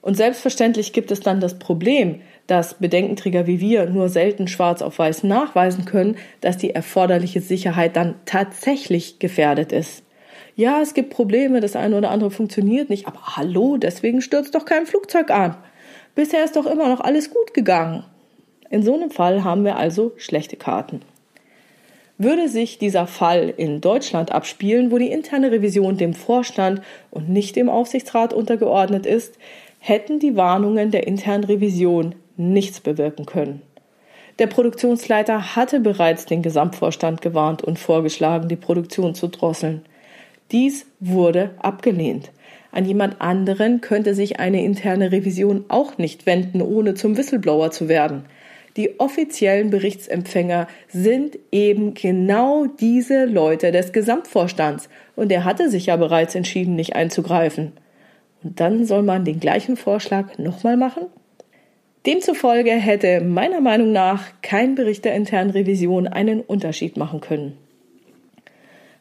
Und 0.00 0.16
selbstverständlich 0.16 0.92
gibt 0.92 1.10
es 1.10 1.20
dann 1.20 1.40
das 1.40 1.58
Problem, 1.58 2.20
dass 2.46 2.74
Bedenkenträger 2.74 3.46
wie 3.46 3.60
wir 3.60 3.86
nur 3.86 4.08
selten 4.08 4.48
schwarz 4.48 4.80
auf 4.80 4.98
weiß 4.98 5.24
nachweisen 5.24 5.84
können, 5.84 6.16
dass 6.40 6.56
die 6.56 6.70
erforderliche 6.70 7.40
Sicherheit 7.40 7.96
dann 7.96 8.14
tatsächlich 8.24 9.18
gefährdet 9.18 9.72
ist. 9.72 10.02
Ja, 10.56 10.80
es 10.80 10.94
gibt 10.94 11.10
Probleme, 11.10 11.60
das 11.60 11.76
eine 11.76 11.96
oder 11.96 12.10
andere 12.10 12.30
funktioniert 12.30 12.90
nicht, 12.90 13.06
aber 13.06 13.36
hallo, 13.36 13.76
deswegen 13.76 14.22
stürzt 14.22 14.54
doch 14.54 14.64
kein 14.64 14.86
Flugzeug 14.86 15.30
an. 15.30 15.56
Bisher 16.14 16.44
ist 16.44 16.56
doch 16.56 16.66
immer 16.66 16.88
noch 16.88 17.00
alles 17.00 17.30
gut 17.30 17.54
gegangen. 17.54 18.04
In 18.70 18.82
so 18.82 18.94
einem 18.94 19.10
Fall 19.10 19.44
haben 19.44 19.64
wir 19.64 19.76
also 19.76 20.12
schlechte 20.16 20.56
Karten. 20.56 21.02
Würde 22.18 22.48
sich 22.48 22.78
dieser 22.78 23.06
Fall 23.06 23.54
in 23.56 23.80
Deutschland 23.80 24.32
abspielen, 24.32 24.90
wo 24.90 24.98
die 24.98 25.12
interne 25.12 25.52
Revision 25.52 25.96
dem 25.96 26.14
Vorstand 26.14 26.82
und 27.12 27.28
nicht 27.28 27.54
dem 27.54 27.68
Aufsichtsrat 27.68 28.32
untergeordnet 28.32 29.06
ist, 29.06 29.38
hätten 29.78 30.18
die 30.18 30.36
Warnungen 30.36 30.90
der 30.90 31.06
internen 31.06 31.44
Revision 31.44 32.14
nichts 32.36 32.80
bewirken 32.80 33.26
können. 33.26 33.62
Der 34.38 34.46
Produktionsleiter 34.46 35.56
hatte 35.56 35.80
bereits 35.80 36.26
den 36.26 36.42
Gesamtvorstand 36.42 37.22
gewarnt 37.22 37.62
und 37.62 37.78
vorgeschlagen, 37.78 38.48
die 38.48 38.56
Produktion 38.56 39.14
zu 39.14 39.26
drosseln. 39.28 39.82
Dies 40.52 40.86
wurde 41.00 41.50
abgelehnt. 41.58 42.30
An 42.70 42.84
jemand 42.84 43.20
anderen 43.20 43.80
könnte 43.80 44.14
sich 44.14 44.38
eine 44.38 44.62
interne 44.62 45.10
Revision 45.10 45.64
auch 45.68 45.98
nicht 45.98 46.26
wenden, 46.26 46.62
ohne 46.62 46.94
zum 46.94 47.16
Whistleblower 47.16 47.70
zu 47.70 47.88
werden. 47.88 48.24
Die 48.76 49.00
offiziellen 49.00 49.70
Berichtsempfänger 49.70 50.68
sind 50.86 51.36
eben 51.50 51.94
genau 51.94 52.66
diese 52.66 53.24
Leute 53.24 53.72
des 53.72 53.92
Gesamtvorstands, 53.92 54.88
und 55.16 55.32
er 55.32 55.44
hatte 55.44 55.68
sich 55.68 55.86
ja 55.86 55.96
bereits 55.96 56.36
entschieden, 56.36 56.76
nicht 56.76 56.94
einzugreifen. 56.94 57.72
Dann 58.56 58.84
soll 58.84 59.02
man 59.02 59.24
den 59.24 59.40
gleichen 59.40 59.76
Vorschlag 59.76 60.38
nochmal 60.38 60.76
machen? 60.76 61.06
Demzufolge 62.06 62.70
hätte 62.70 63.20
meiner 63.20 63.60
Meinung 63.60 63.92
nach 63.92 64.22
kein 64.42 64.74
Bericht 64.74 65.04
der 65.04 65.14
internen 65.14 65.50
Revision 65.50 66.06
einen 66.06 66.40
Unterschied 66.40 66.96
machen 66.96 67.20
können. 67.20 67.56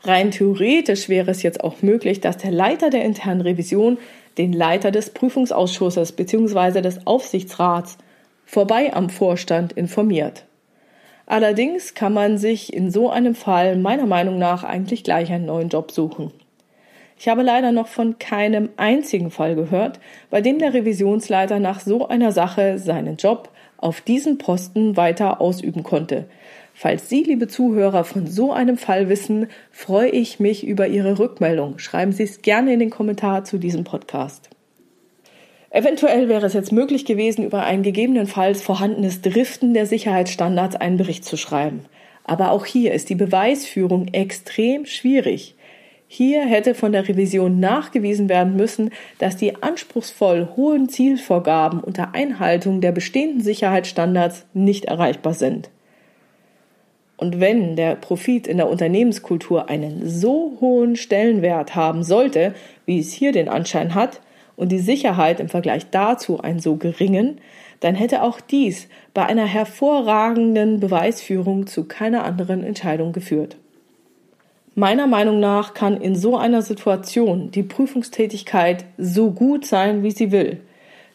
Rein 0.02 0.32
theoretisch 0.32 1.10
wäre 1.10 1.32
es 1.32 1.44
jetzt 1.44 1.64
auch 1.64 1.82
möglich, 1.82 2.22
dass 2.22 2.38
der 2.38 2.52
Leiter 2.52 2.90
der 2.90 3.04
internen 3.04 3.42
Revision 3.42 3.98
den 4.38 4.54
Leiter 4.54 4.92
des 4.92 5.10
Prüfungsausschusses 5.12 6.12
bzw. 6.12 6.82
des 6.82 7.06
Aufsichtsrats 7.08 7.98
vorbei 8.46 8.94
am 8.94 9.10
Vorstand 9.10 9.74
informiert. 9.74 10.46
Allerdings 11.26 11.94
kann 11.94 12.14
man 12.14 12.38
sich 12.38 12.74
in 12.74 12.90
so 12.90 13.10
einem 13.10 13.36
Fall 13.36 13.76
meiner 13.76 14.06
Meinung 14.06 14.40
nach 14.40 14.64
eigentlich 14.64 15.04
gleich 15.04 15.32
einen 15.32 15.46
neuen 15.46 15.70
Job 15.70 15.92
suchen. 15.92 16.32
Ich 17.20 17.28
habe 17.28 17.42
leider 17.42 17.72
noch 17.72 17.88
von 17.88 18.20
keinem 18.20 18.70
einzigen 18.78 19.32
Fall 19.32 19.56
gehört, 19.56 20.00
bei 20.30 20.42
dem 20.42 20.60
der 20.60 20.74
Revisionsleiter 20.74 21.60
nach 21.60 21.80
so 21.80 22.08
einer 22.08 22.32
Sache 22.32 22.78
seinen 22.78 23.18
Job 23.18 23.50
auf 23.78 24.02
diesen 24.02 24.38
Posten 24.38 24.98
weiter 24.98 25.42
ausüben 25.42 25.84
konnte. 25.84 26.26
Falls 26.74 27.10
Sie, 27.10 27.24
liebe 27.24 27.48
Zuhörer, 27.48 28.04
von 28.04 28.28
so 28.28 28.52
einem 28.54 28.78
Fall 28.78 29.10
wissen, 29.10 29.48
freue 29.72 30.10
ich 30.10 30.40
mich 30.40 30.66
über 30.66 30.88
Ihre 30.88 31.18
Rückmeldung. 31.18 31.80
Schreiben 31.80 32.12
Sie 32.12 32.22
es 32.22 32.44
gerne 32.44 32.74
in 32.74 32.80
den 32.80 32.92
Kommentar 32.92 33.44
zu 33.44 33.58
diesem 33.58 33.84
Podcast. 33.84 34.50
Eventuell 35.72 36.30
wäre 36.30 36.46
es 36.46 36.54
jetzt 36.54 36.72
möglich 36.72 37.06
gewesen, 37.06 37.44
über 37.44 37.64
ein 37.64 37.82
gegebenenfalls 37.82 38.62
vorhandenes 38.62 39.22
Driften 39.22 39.74
der 39.74 39.88
Sicherheitsstandards 39.88 40.76
einen 40.76 40.98
Bericht 40.98 41.26
zu 41.26 41.36
schreiben. 41.36 41.86
Aber 42.24 42.52
auch 42.52 42.66
hier 42.66 42.94
ist 42.94 43.10
die 43.10 43.16
Beweisführung 43.16 44.10
extrem 44.10 44.86
schwierig. 44.86 45.56
Hier 46.08 46.46
hätte 46.46 46.74
von 46.74 46.94
der 46.94 47.08
Revision 47.08 47.60
nachgewiesen 47.60 48.30
werden 48.30 48.56
müssen, 48.56 48.92
dass 49.20 49.36
die 49.36 49.62
anspruchsvoll 49.62 50.50
hohen 50.56 50.88
Zielvorgaben 50.88 51.82
unter 51.82 52.16
Einhaltung 52.16 52.80
der 52.80 52.94
bestehenden 52.94 53.42
Sicherheitsstandards 53.42 54.46
nicht 54.54 54.86
erreichbar 54.86 55.34
sind. 55.34 55.70
Und 57.18 57.40
wenn 57.40 57.76
der 57.76 57.96
Profit 57.96 58.48
in 58.48 58.58
der 58.58 58.70
Unternehmenskultur 58.70 59.70
einen 59.70 60.08
so 60.08 60.58
hohen 60.62 60.96
Stellenwert 60.96 61.76
haben 61.76 62.04
sollte, 62.04 62.54
wie 62.86 63.00
es 63.00 63.12
hier 63.12 63.32
den 63.32 63.50
Anschein 63.50 63.96
hat, 63.96 64.22
und 64.56 64.72
die 64.72 64.80
Sicherheit 64.80 65.40
im 65.40 65.50
Vergleich 65.50 65.90
dazu 65.92 66.42
einen 66.42 66.60
so 66.60 66.76
geringen, 66.76 67.40
dann 67.80 67.96
hätte 67.96 68.24
auch 68.24 68.42
dies 68.42 68.88
bei 69.14 69.26
einer 69.26 69.46
hervorragenden 69.46 70.80
Beweisführung 70.80 71.68
zu 71.68 71.84
keiner 71.86 72.26
anderen 72.26 72.64
Entscheidung 72.64 73.14
geführt. 73.14 73.58
Meiner 74.80 75.08
Meinung 75.08 75.40
nach 75.40 75.74
kann 75.74 76.00
in 76.00 76.16
so 76.16 76.38
einer 76.38 76.62
Situation 76.62 77.50
die 77.50 77.64
Prüfungstätigkeit 77.64 78.86
so 79.00 79.32
gut 79.32 79.66
sein, 79.66 80.04
wie 80.04 80.12
sie 80.12 80.32
will. 80.32 80.60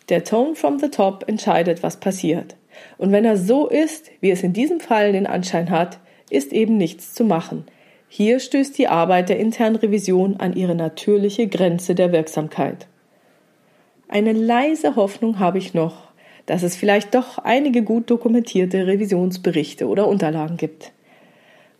Der 0.08 0.24
Tone 0.24 0.56
from 0.56 0.80
the 0.80 0.88
top 0.88 1.28
entscheidet, 1.28 1.80
was 1.84 2.00
passiert. 2.00 2.56
Und 2.98 3.12
wenn 3.12 3.24
er 3.24 3.36
so 3.36 3.68
ist, 3.68 4.10
wie 4.20 4.32
es 4.32 4.42
in 4.42 4.52
diesem 4.52 4.80
Fall 4.80 5.12
den 5.12 5.28
Anschein 5.28 5.70
hat, 5.70 6.00
ist 6.28 6.52
eben 6.52 6.76
nichts 6.76 7.14
zu 7.14 7.22
machen. 7.22 7.64
Hier 8.08 8.40
stößt 8.40 8.76
die 8.76 8.88
Arbeit 8.88 9.28
der 9.28 9.38
internen 9.38 9.76
Revision 9.76 10.38
an 10.38 10.56
ihre 10.56 10.74
natürliche 10.74 11.46
Grenze 11.46 11.94
der 11.94 12.10
Wirksamkeit. 12.10 12.88
Eine 14.08 14.32
leise 14.32 14.96
Hoffnung 14.96 15.38
habe 15.38 15.58
ich 15.58 15.72
noch, 15.72 16.08
dass 16.46 16.64
es 16.64 16.74
vielleicht 16.74 17.14
doch 17.14 17.38
einige 17.38 17.84
gut 17.84 18.10
dokumentierte 18.10 18.88
Revisionsberichte 18.88 19.86
oder 19.86 20.08
Unterlagen 20.08 20.56
gibt. 20.56 20.90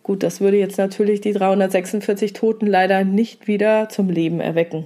Gut, 0.03 0.21
das 0.21 0.41
würde 0.41 0.57
jetzt 0.57 0.77
natürlich 0.77 1.21
die 1.21 1.31
346 1.31 2.33
Toten 2.33 2.67
leider 2.67 3.05
nicht 3.05 3.47
wieder 3.47 3.87
zum 3.87 4.09
Leben 4.09 4.41
erwecken. 4.41 4.85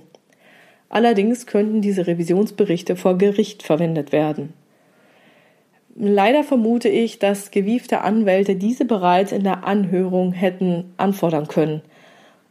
Allerdings 0.89 1.47
könnten 1.47 1.81
diese 1.81 2.05
Revisionsberichte 2.05 2.95
vor 2.95 3.17
Gericht 3.17 3.63
verwendet 3.63 4.11
werden. 4.11 4.53
Leider 5.95 6.43
vermute 6.43 6.89
ich, 6.89 7.17
dass 7.17 7.49
gewiefte 7.49 8.01
Anwälte 8.01 8.55
diese 8.55 8.85
bereits 8.85 9.31
in 9.31 9.43
der 9.43 9.65
Anhörung 9.65 10.31
hätten 10.31 10.93
anfordern 10.97 11.47
können. 11.47 11.81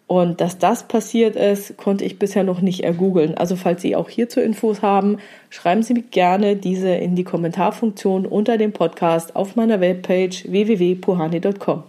Und 0.08 0.40
dass 0.40 0.58
das 0.58 0.88
passiert 0.88 1.36
ist, 1.36 1.76
konnte 1.76 2.04
ich 2.04 2.18
bisher 2.18 2.42
noch 2.42 2.60
nicht 2.60 2.82
ergoogeln. 2.82 3.36
Also 3.36 3.54
falls 3.54 3.82
Sie 3.82 3.94
auch 3.94 4.08
hierzu 4.08 4.40
Infos 4.40 4.82
haben, 4.82 5.18
schreiben 5.50 5.84
Sie 5.84 5.94
mir 5.94 6.02
gerne 6.02 6.56
diese 6.56 6.90
in 6.90 7.14
die 7.14 7.24
Kommentarfunktion 7.24 8.26
unter 8.26 8.58
dem 8.58 8.72
Podcast 8.72 9.36
auf 9.36 9.54
meiner 9.54 9.80
Webpage 9.80 10.44
www.puhani.com. 10.50 11.84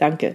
Danke. 0.00 0.34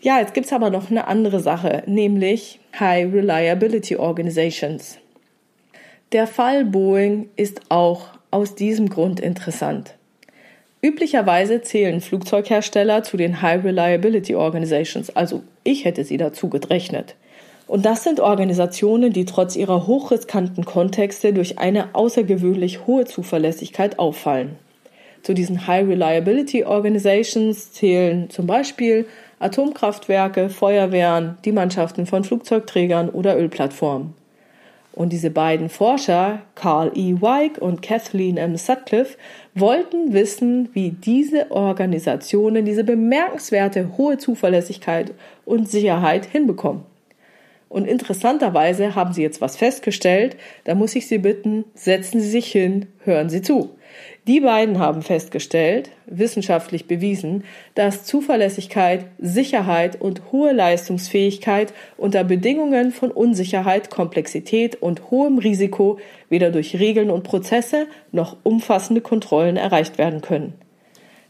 Ja, 0.00 0.20
jetzt 0.20 0.32
gibt's 0.32 0.52
aber 0.52 0.70
noch 0.70 0.88
eine 0.90 1.08
andere 1.08 1.40
Sache, 1.40 1.82
nämlich 1.86 2.60
High 2.78 3.12
Reliability 3.12 3.96
Organizations. 3.96 4.98
Der 6.12 6.28
Fall 6.28 6.64
Boeing 6.64 7.28
ist 7.34 7.60
auch 7.70 8.06
aus 8.30 8.54
diesem 8.54 8.88
Grund 8.88 9.18
interessant. 9.18 9.94
Üblicherweise 10.80 11.60
zählen 11.60 12.00
Flugzeughersteller 12.00 13.02
zu 13.02 13.16
den 13.16 13.42
High 13.42 13.64
Reliability 13.64 14.36
Organizations, 14.36 15.14
also 15.16 15.42
ich 15.64 15.84
hätte 15.84 16.04
sie 16.04 16.18
dazu 16.18 16.48
gerechnet. 16.48 17.16
Und 17.66 17.84
das 17.84 18.04
sind 18.04 18.20
Organisationen, 18.20 19.12
die 19.12 19.24
trotz 19.24 19.56
ihrer 19.56 19.88
hochriskanten 19.88 20.64
Kontexte 20.64 21.32
durch 21.32 21.58
eine 21.58 21.96
außergewöhnlich 21.96 22.86
hohe 22.86 23.06
Zuverlässigkeit 23.06 23.98
auffallen. 23.98 24.56
Zu 25.22 25.34
diesen 25.34 25.66
High 25.66 25.88
Reliability 25.88 26.64
Organizations 26.64 27.72
zählen 27.72 28.30
zum 28.30 28.46
Beispiel 28.46 29.06
Atomkraftwerke, 29.40 30.48
Feuerwehren, 30.48 31.38
die 31.44 31.52
Mannschaften 31.52 32.06
von 32.06 32.24
Flugzeugträgern 32.24 33.08
oder 33.08 33.38
Ölplattformen. 33.38 34.14
Und 34.92 35.12
diese 35.12 35.30
beiden 35.30 35.68
Forscher, 35.68 36.42
Carl 36.56 36.90
E. 36.96 37.20
Weig 37.20 37.58
und 37.58 37.82
Kathleen 37.82 38.36
M. 38.36 38.56
Sutcliffe, 38.56 39.16
wollten 39.54 40.12
wissen, 40.12 40.70
wie 40.72 40.90
diese 40.90 41.52
Organisationen 41.52 42.64
diese 42.64 42.82
bemerkenswerte 42.82 43.96
hohe 43.96 44.18
Zuverlässigkeit 44.18 45.12
und 45.44 45.68
Sicherheit 45.68 46.26
hinbekommen. 46.26 46.82
Und 47.68 47.86
interessanterweise 47.86 48.94
haben 48.94 49.12
sie 49.12 49.22
jetzt 49.22 49.40
was 49.40 49.56
festgestellt, 49.56 50.36
da 50.64 50.74
muss 50.74 50.96
ich 50.96 51.06
Sie 51.06 51.18
bitten, 51.18 51.64
setzen 51.74 52.20
Sie 52.20 52.30
sich 52.30 52.50
hin, 52.50 52.86
hören 53.04 53.28
Sie 53.28 53.42
zu. 53.42 53.77
Die 54.28 54.40
beiden 54.40 54.78
haben 54.78 55.00
festgestellt, 55.00 55.90
wissenschaftlich 56.04 56.86
bewiesen, 56.86 57.44
dass 57.74 58.04
Zuverlässigkeit, 58.04 59.06
Sicherheit 59.18 59.98
und 59.98 60.20
hohe 60.32 60.52
Leistungsfähigkeit 60.52 61.72
unter 61.96 62.24
Bedingungen 62.24 62.92
von 62.92 63.10
Unsicherheit, 63.10 63.88
Komplexität 63.88 64.82
und 64.82 65.10
hohem 65.10 65.38
Risiko 65.38 65.98
weder 66.28 66.50
durch 66.50 66.78
Regeln 66.78 67.08
und 67.08 67.24
Prozesse 67.24 67.86
noch 68.12 68.36
umfassende 68.42 69.00
Kontrollen 69.00 69.56
erreicht 69.56 69.96
werden 69.96 70.20
können. 70.20 70.52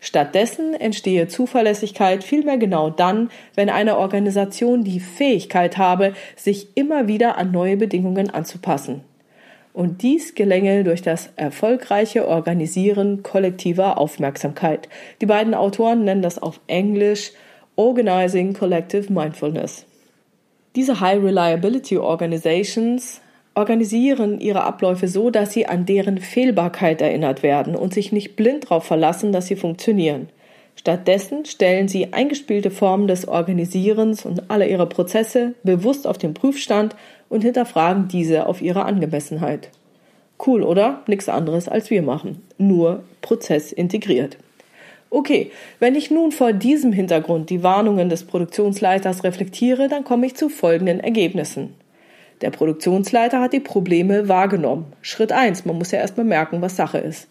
Stattdessen 0.00 0.74
entstehe 0.74 1.28
Zuverlässigkeit 1.28 2.24
vielmehr 2.24 2.58
genau 2.58 2.90
dann, 2.90 3.30
wenn 3.54 3.70
eine 3.70 3.96
Organisation 3.96 4.82
die 4.82 4.98
Fähigkeit 4.98 5.78
habe, 5.78 6.14
sich 6.34 6.76
immer 6.76 7.06
wieder 7.06 7.38
an 7.38 7.52
neue 7.52 7.76
Bedingungen 7.76 8.30
anzupassen 8.30 9.04
und 9.78 10.02
dies 10.02 10.34
gelänge 10.34 10.82
durch 10.82 11.02
das 11.02 11.30
erfolgreiche 11.36 12.26
Organisieren 12.26 13.22
kollektiver 13.22 13.96
Aufmerksamkeit. 13.96 14.88
Die 15.20 15.26
beiden 15.26 15.54
Autoren 15.54 16.04
nennen 16.04 16.20
das 16.20 16.42
auf 16.42 16.58
Englisch 16.66 17.30
Organizing 17.76 18.54
Collective 18.54 19.12
Mindfulness. 19.12 19.86
Diese 20.74 20.98
High 20.98 21.22
Reliability 21.22 21.96
Organizations 21.96 23.20
organisieren 23.54 24.40
ihre 24.40 24.64
Abläufe 24.64 25.06
so, 25.06 25.30
dass 25.30 25.52
sie 25.52 25.66
an 25.66 25.86
deren 25.86 26.18
Fehlbarkeit 26.18 27.00
erinnert 27.00 27.44
werden 27.44 27.76
und 27.76 27.94
sich 27.94 28.10
nicht 28.10 28.34
blind 28.34 28.64
darauf 28.64 28.82
verlassen, 28.82 29.30
dass 29.30 29.46
sie 29.46 29.54
funktionieren. 29.54 30.28
Stattdessen 30.74 31.44
stellen 31.44 31.86
sie 31.86 32.12
eingespielte 32.12 32.70
Formen 32.70 33.06
des 33.06 33.26
Organisierens 33.26 34.24
und 34.24 34.48
aller 34.50 34.66
ihrer 34.66 34.86
Prozesse 34.86 35.54
bewusst 35.62 36.06
auf 36.06 36.18
den 36.18 36.34
Prüfstand 36.34 36.96
und 37.28 37.42
hinterfragen 37.42 38.08
diese 38.08 38.46
auf 38.46 38.62
ihre 38.62 38.84
Angemessenheit. 38.84 39.70
Cool, 40.44 40.62
oder? 40.62 41.02
Nichts 41.06 41.28
anderes 41.28 41.68
als 41.68 41.90
wir 41.90 42.02
machen. 42.02 42.42
Nur 42.58 43.02
Prozess 43.22 43.72
integriert. 43.72 44.36
Okay, 45.10 45.50
wenn 45.78 45.94
ich 45.94 46.10
nun 46.10 46.32
vor 46.32 46.52
diesem 46.52 46.92
Hintergrund 46.92 47.50
die 47.50 47.62
Warnungen 47.62 48.08
des 48.10 48.24
Produktionsleiters 48.24 49.24
reflektiere, 49.24 49.88
dann 49.88 50.04
komme 50.04 50.26
ich 50.26 50.36
zu 50.36 50.48
folgenden 50.48 51.00
Ergebnissen. 51.00 51.74
Der 52.42 52.50
Produktionsleiter 52.50 53.40
hat 53.40 53.52
die 53.52 53.60
Probleme 53.60 54.28
wahrgenommen. 54.28 54.92
Schritt 55.00 55.32
eins: 55.32 55.64
man 55.64 55.78
muss 55.78 55.90
ja 55.90 55.98
erstmal 55.98 56.26
merken, 56.26 56.60
was 56.60 56.76
Sache 56.76 56.98
ist. 56.98 57.28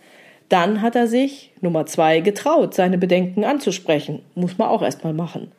Dann 0.50 0.82
hat 0.82 0.96
er 0.96 1.08
sich, 1.08 1.52
Nummer 1.62 1.86
zwei, 1.86 2.22
getraut, 2.22 2.74
seine 2.74 2.98
Bedenken 2.98 3.44
anzusprechen. 3.44 4.22
Muss 4.34 4.58
man 4.58 4.70
auch 4.70 4.82
erstmal 4.82 5.14
machen. 5.14 5.52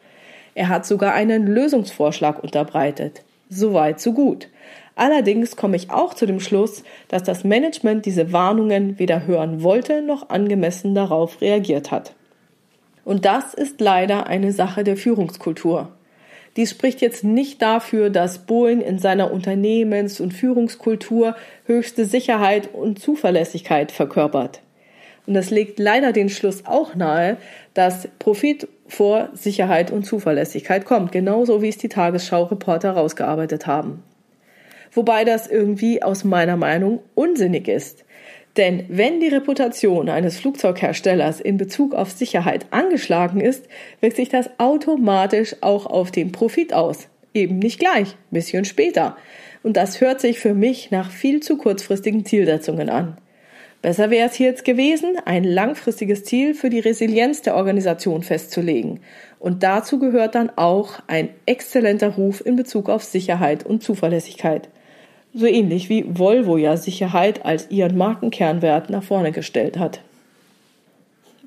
Er 0.54 0.68
hat 0.68 0.86
sogar 0.86 1.14
einen 1.14 1.46
Lösungsvorschlag 1.46 2.42
unterbreitet. 2.42 3.22
Soweit, 3.48 4.00
so 4.00 4.12
gut. 4.12 4.48
Allerdings 4.94 5.56
komme 5.56 5.76
ich 5.76 5.90
auch 5.90 6.14
zu 6.14 6.26
dem 6.26 6.40
Schluss, 6.40 6.82
dass 7.06 7.22
das 7.22 7.44
Management 7.44 8.04
diese 8.04 8.32
Warnungen 8.32 8.98
weder 8.98 9.26
hören 9.26 9.62
wollte 9.62 10.02
noch 10.02 10.28
angemessen 10.28 10.94
darauf 10.94 11.40
reagiert 11.40 11.90
hat. 11.92 12.14
Und 13.04 13.24
das 13.24 13.54
ist 13.54 13.80
leider 13.80 14.26
eine 14.26 14.52
Sache 14.52 14.84
der 14.84 14.96
Führungskultur. 14.96 15.92
Dies 16.56 16.70
spricht 16.70 17.00
jetzt 17.00 17.22
nicht 17.22 17.62
dafür, 17.62 18.10
dass 18.10 18.40
Boeing 18.40 18.80
in 18.80 18.98
seiner 18.98 19.30
Unternehmens- 19.30 20.20
und 20.20 20.34
Führungskultur 20.34 21.36
höchste 21.66 22.04
Sicherheit 22.04 22.74
und 22.74 22.98
Zuverlässigkeit 22.98 23.92
verkörpert. 23.92 24.60
Und 25.26 25.34
das 25.34 25.50
legt 25.50 25.78
leider 25.78 26.12
den 26.12 26.28
Schluss 26.30 26.66
auch 26.66 26.96
nahe, 26.96 27.36
dass 27.74 28.08
Profit 28.18 28.66
vor 28.88 29.28
Sicherheit 29.34 29.90
und 29.90 30.04
Zuverlässigkeit 30.04 30.84
kommt, 30.84 31.12
genauso 31.12 31.62
wie 31.62 31.68
es 31.68 31.78
die 31.78 31.88
Tagesschau-Reporter 31.88 32.92
rausgearbeitet 32.92 33.66
haben. 33.66 34.02
Wobei 34.92 35.24
das 35.24 35.46
irgendwie 35.46 36.02
aus 36.02 36.24
meiner 36.24 36.56
Meinung 36.56 37.00
unsinnig 37.14 37.68
ist. 37.68 38.04
Denn 38.56 38.86
wenn 38.88 39.20
die 39.20 39.28
Reputation 39.28 40.08
eines 40.08 40.40
Flugzeugherstellers 40.40 41.40
in 41.40 41.58
Bezug 41.58 41.94
auf 41.94 42.10
Sicherheit 42.10 42.66
angeschlagen 42.70 43.40
ist, 43.40 43.68
wirkt 44.00 44.16
sich 44.16 44.30
das 44.30 44.50
automatisch 44.58 45.54
auch 45.60 45.86
auf 45.86 46.10
den 46.10 46.32
Profit 46.32 46.72
aus. 46.72 47.08
Eben 47.34 47.58
nicht 47.58 47.78
gleich, 47.78 48.16
bisschen 48.30 48.64
später. 48.64 49.16
Und 49.62 49.76
das 49.76 50.00
hört 50.00 50.20
sich 50.20 50.40
für 50.40 50.54
mich 50.54 50.90
nach 50.90 51.10
viel 51.10 51.40
zu 51.40 51.56
kurzfristigen 51.56 52.24
Zielsetzungen 52.24 52.88
an. 52.88 53.18
Besser 53.80 54.10
wäre 54.10 54.28
es 54.28 54.34
hier 54.34 54.48
jetzt 54.48 54.64
gewesen, 54.64 55.16
ein 55.24 55.44
langfristiges 55.44 56.24
Ziel 56.24 56.54
für 56.54 56.68
die 56.68 56.80
Resilienz 56.80 57.42
der 57.42 57.54
Organisation 57.54 58.22
festzulegen. 58.24 59.00
Und 59.38 59.62
dazu 59.62 60.00
gehört 60.00 60.34
dann 60.34 60.50
auch 60.56 60.94
ein 61.06 61.28
exzellenter 61.46 62.14
Ruf 62.14 62.44
in 62.44 62.56
Bezug 62.56 62.88
auf 62.88 63.04
Sicherheit 63.04 63.64
und 63.64 63.84
Zuverlässigkeit. 63.84 64.68
So 65.32 65.46
ähnlich 65.46 65.88
wie 65.88 66.04
Volvo 66.08 66.56
ja 66.56 66.76
Sicherheit 66.76 67.44
als 67.44 67.70
ihren 67.70 67.96
Markenkernwert 67.96 68.90
nach 68.90 69.04
vorne 69.04 69.30
gestellt 69.30 69.78
hat. 69.78 70.00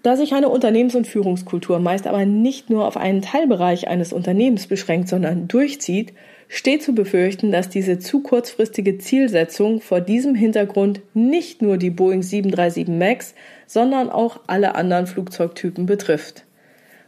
Da 0.03 0.15
sich 0.15 0.33
eine 0.33 0.49
Unternehmens- 0.49 0.95
und 0.95 1.07
Führungskultur 1.07 1.79
meist 1.79 2.07
aber 2.07 2.25
nicht 2.25 2.69
nur 2.69 2.87
auf 2.87 2.95
einen 2.95 3.21
Teilbereich 3.21 3.87
eines 3.87 4.13
Unternehmens 4.13 4.67
beschränkt, 4.67 5.09
sondern 5.09 5.47
durchzieht, 5.47 6.13
steht 6.53 6.83
zu 6.83 6.93
befürchten, 6.93 7.49
dass 7.49 7.69
diese 7.69 7.97
zu 7.97 8.21
kurzfristige 8.21 8.97
Zielsetzung 8.97 9.79
vor 9.79 10.01
diesem 10.01 10.35
Hintergrund 10.35 10.99
nicht 11.13 11.61
nur 11.61 11.77
die 11.77 11.89
Boeing 11.89 12.23
737 12.23 12.89
MAX, 12.89 13.33
sondern 13.67 14.09
auch 14.09 14.41
alle 14.47 14.75
anderen 14.75 15.07
Flugzeugtypen 15.07 15.85
betrifft. 15.85 16.43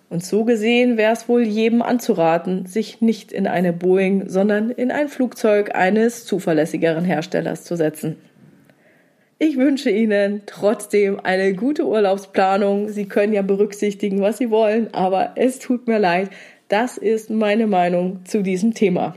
Und 0.10 0.24
so 0.24 0.46
gesehen 0.46 0.96
wäre 0.96 1.12
es 1.12 1.28
wohl 1.28 1.44
jedem 1.44 1.82
anzuraten, 1.82 2.68
sich 2.68 3.02
nicht 3.02 3.34
in 3.34 3.46
eine 3.46 3.74
Boeing, 3.74 4.30
sondern 4.30 4.70
in 4.70 4.92
ein 4.92 5.10
Flugzeug 5.10 5.76
eines 5.76 6.26
zuverlässigeren 6.26 7.04
Herstellers 7.04 7.66
zu 7.66 7.76
setzen. 7.76 8.16
Ich 9.40 9.58
wünsche 9.58 9.90
Ihnen 9.90 10.44
trotzdem 10.46 11.20
eine 11.20 11.54
gute 11.54 11.86
Urlaubsplanung. 11.86 12.88
Sie 12.88 13.08
können 13.08 13.34
ja 13.34 13.42
berücksichtigen, 13.42 14.22
was 14.22 14.38
Sie 14.38 14.52
wollen, 14.52 14.94
aber 14.94 15.34
es 15.36 15.60
tut 15.60 15.86
mir 15.90 16.00
leid. 16.00 16.30
Das 16.70 16.98
ist 16.98 17.30
meine 17.30 17.68
Meinung 17.68 18.22
zu 18.24 18.42
diesem 18.42 18.74
Thema. 18.74 19.16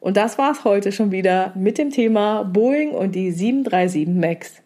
Und 0.00 0.16
das 0.16 0.38
war's 0.38 0.64
heute 0.64 0.92
schon 0.92 1.10
wieder 1.10 1.52
mit 1.54 1.78
dem 1.78 1.90
Thema 1.90 2.44
Boeing 2.44 2.90
und 2.90 3.14
die 3.14 3.32
737 3.32 4.08
MAX. 4.08 4.62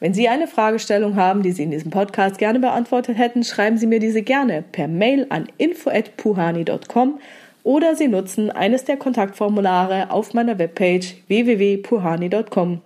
Wenn 0.00 0.14
Sie 0.14 0.28
eine 0.28 0.46
Fragestellung 0.46 1.16
haben, 1.16 1.42
die 1.42 1.50
Sie 1.50 1.64
in 1.64 1.72
diesem 1.72 1.90
Podcast 1.90 2.38
gerne 2.38 2.60
beantwortet 2.60 3.18
hätten, 3.18 3.42
schreiben 3.42 3.78
Sie 3.78 3.88
mir 3.88 3.98
diese 3.98 4.22
gerne 4.22 4.62
per 4.62 4.86
Mail 4.86 5.26
an 5.28 5.48
info@puhani.com 5.58 7.18
oder 7.64 7.96
Sie 7.96 8.06
nutzen 8.06 8.50
eines 8.50 8.84
der 8.84 8.96
Kontaktformulare 8.96 10.12
auf 10.12 10.34
meiner 10.34 10.58
Webpage 10.58 11.16
www.puhani.com. 11.26 12.80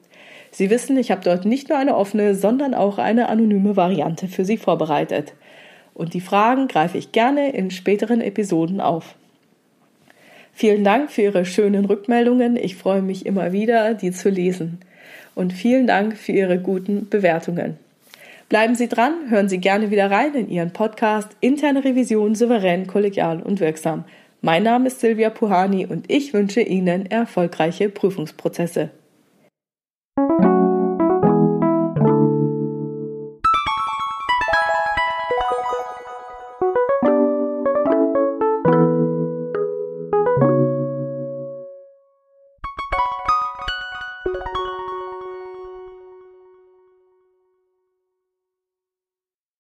Sie 0.51 0.71
wissen, 0.71 0.97
ich 0.97 1.11
habe 1.11 1.23
dort 1.23 1.45
nicht 1.45 1.69
nur 1.69 1.79
eine 1.79 1.97
offene, 1.97 2.35
sondern 2.35 2.75
auch 2.75 2.99
eine 2.99 3.29
anonyme 3.29 3.77
Variante 3.77 4.29
für 4.29 4.47
Sie 4.47 4.57
vorbereitet. 4.57 5.35
Und 5.95 6.15
die 6.15 6.21
Fragen 6.23 6.69
greife 6.69 6.97
ich 6.97 7.13
gerne 7.13 7.53
in 7.53 7.71
späteren 7.71 8.23
Episoden 8.23 8.81
auf. 8.81 9.15
Vielen 10.53 10.85
Dank 10.85 11.11
für 11.11 11.23
Ihre 11.23 11.45
schönen 11.45 11.85
Rückmeldungen. 11.85 12.57
Ich 12.57 12.77
freue 12.77 13.03
mich 13.03 13.27
immer 13.27 13.53
wieder, 13.53 13.95
die 13.95 14.13
zu 14.13 14.29
lesen. 14.29 14.79
Und 15.35 15.53
vielen 15.53 15.87
Dank 15.87 16.17
für 16.17 16.33
Ihre 16.33 16.59
guten 16.59 17.09
Bewertungen. 17.09 17.79
Bleiben 18.49 18.75
Sie 18.75 18.87
dran, 18.87 19.15
hören 19.31 19.49
Sie 19.49 19.59
gerne 19.59 19.91
wieder 19.91 20.11
rein 20.11 20.35
in 20.35 20.51
Ihren 20.51 20.73
Podcast 20.73 21.31
Interne 21.41 21.85
Revision 21.85 22.35
souverän, 22.35 22.87
kollegial 22.87 23.43
und 23.43 23.61
wirksam. 23.61 24.05
Mein 24.43 24.65
Name 24.65 24.89
ist 24.89 25.01
Silvia 25.01 25.31
Puhani 25.31 25.87
und 25.87 26.11
ich 26.11 26.35
wünsche 26.35 26.61
Ihnen 26.61 27.07
erfolgreiche 27.07 27.89
Prüfungsprozesse. 27.89 28.91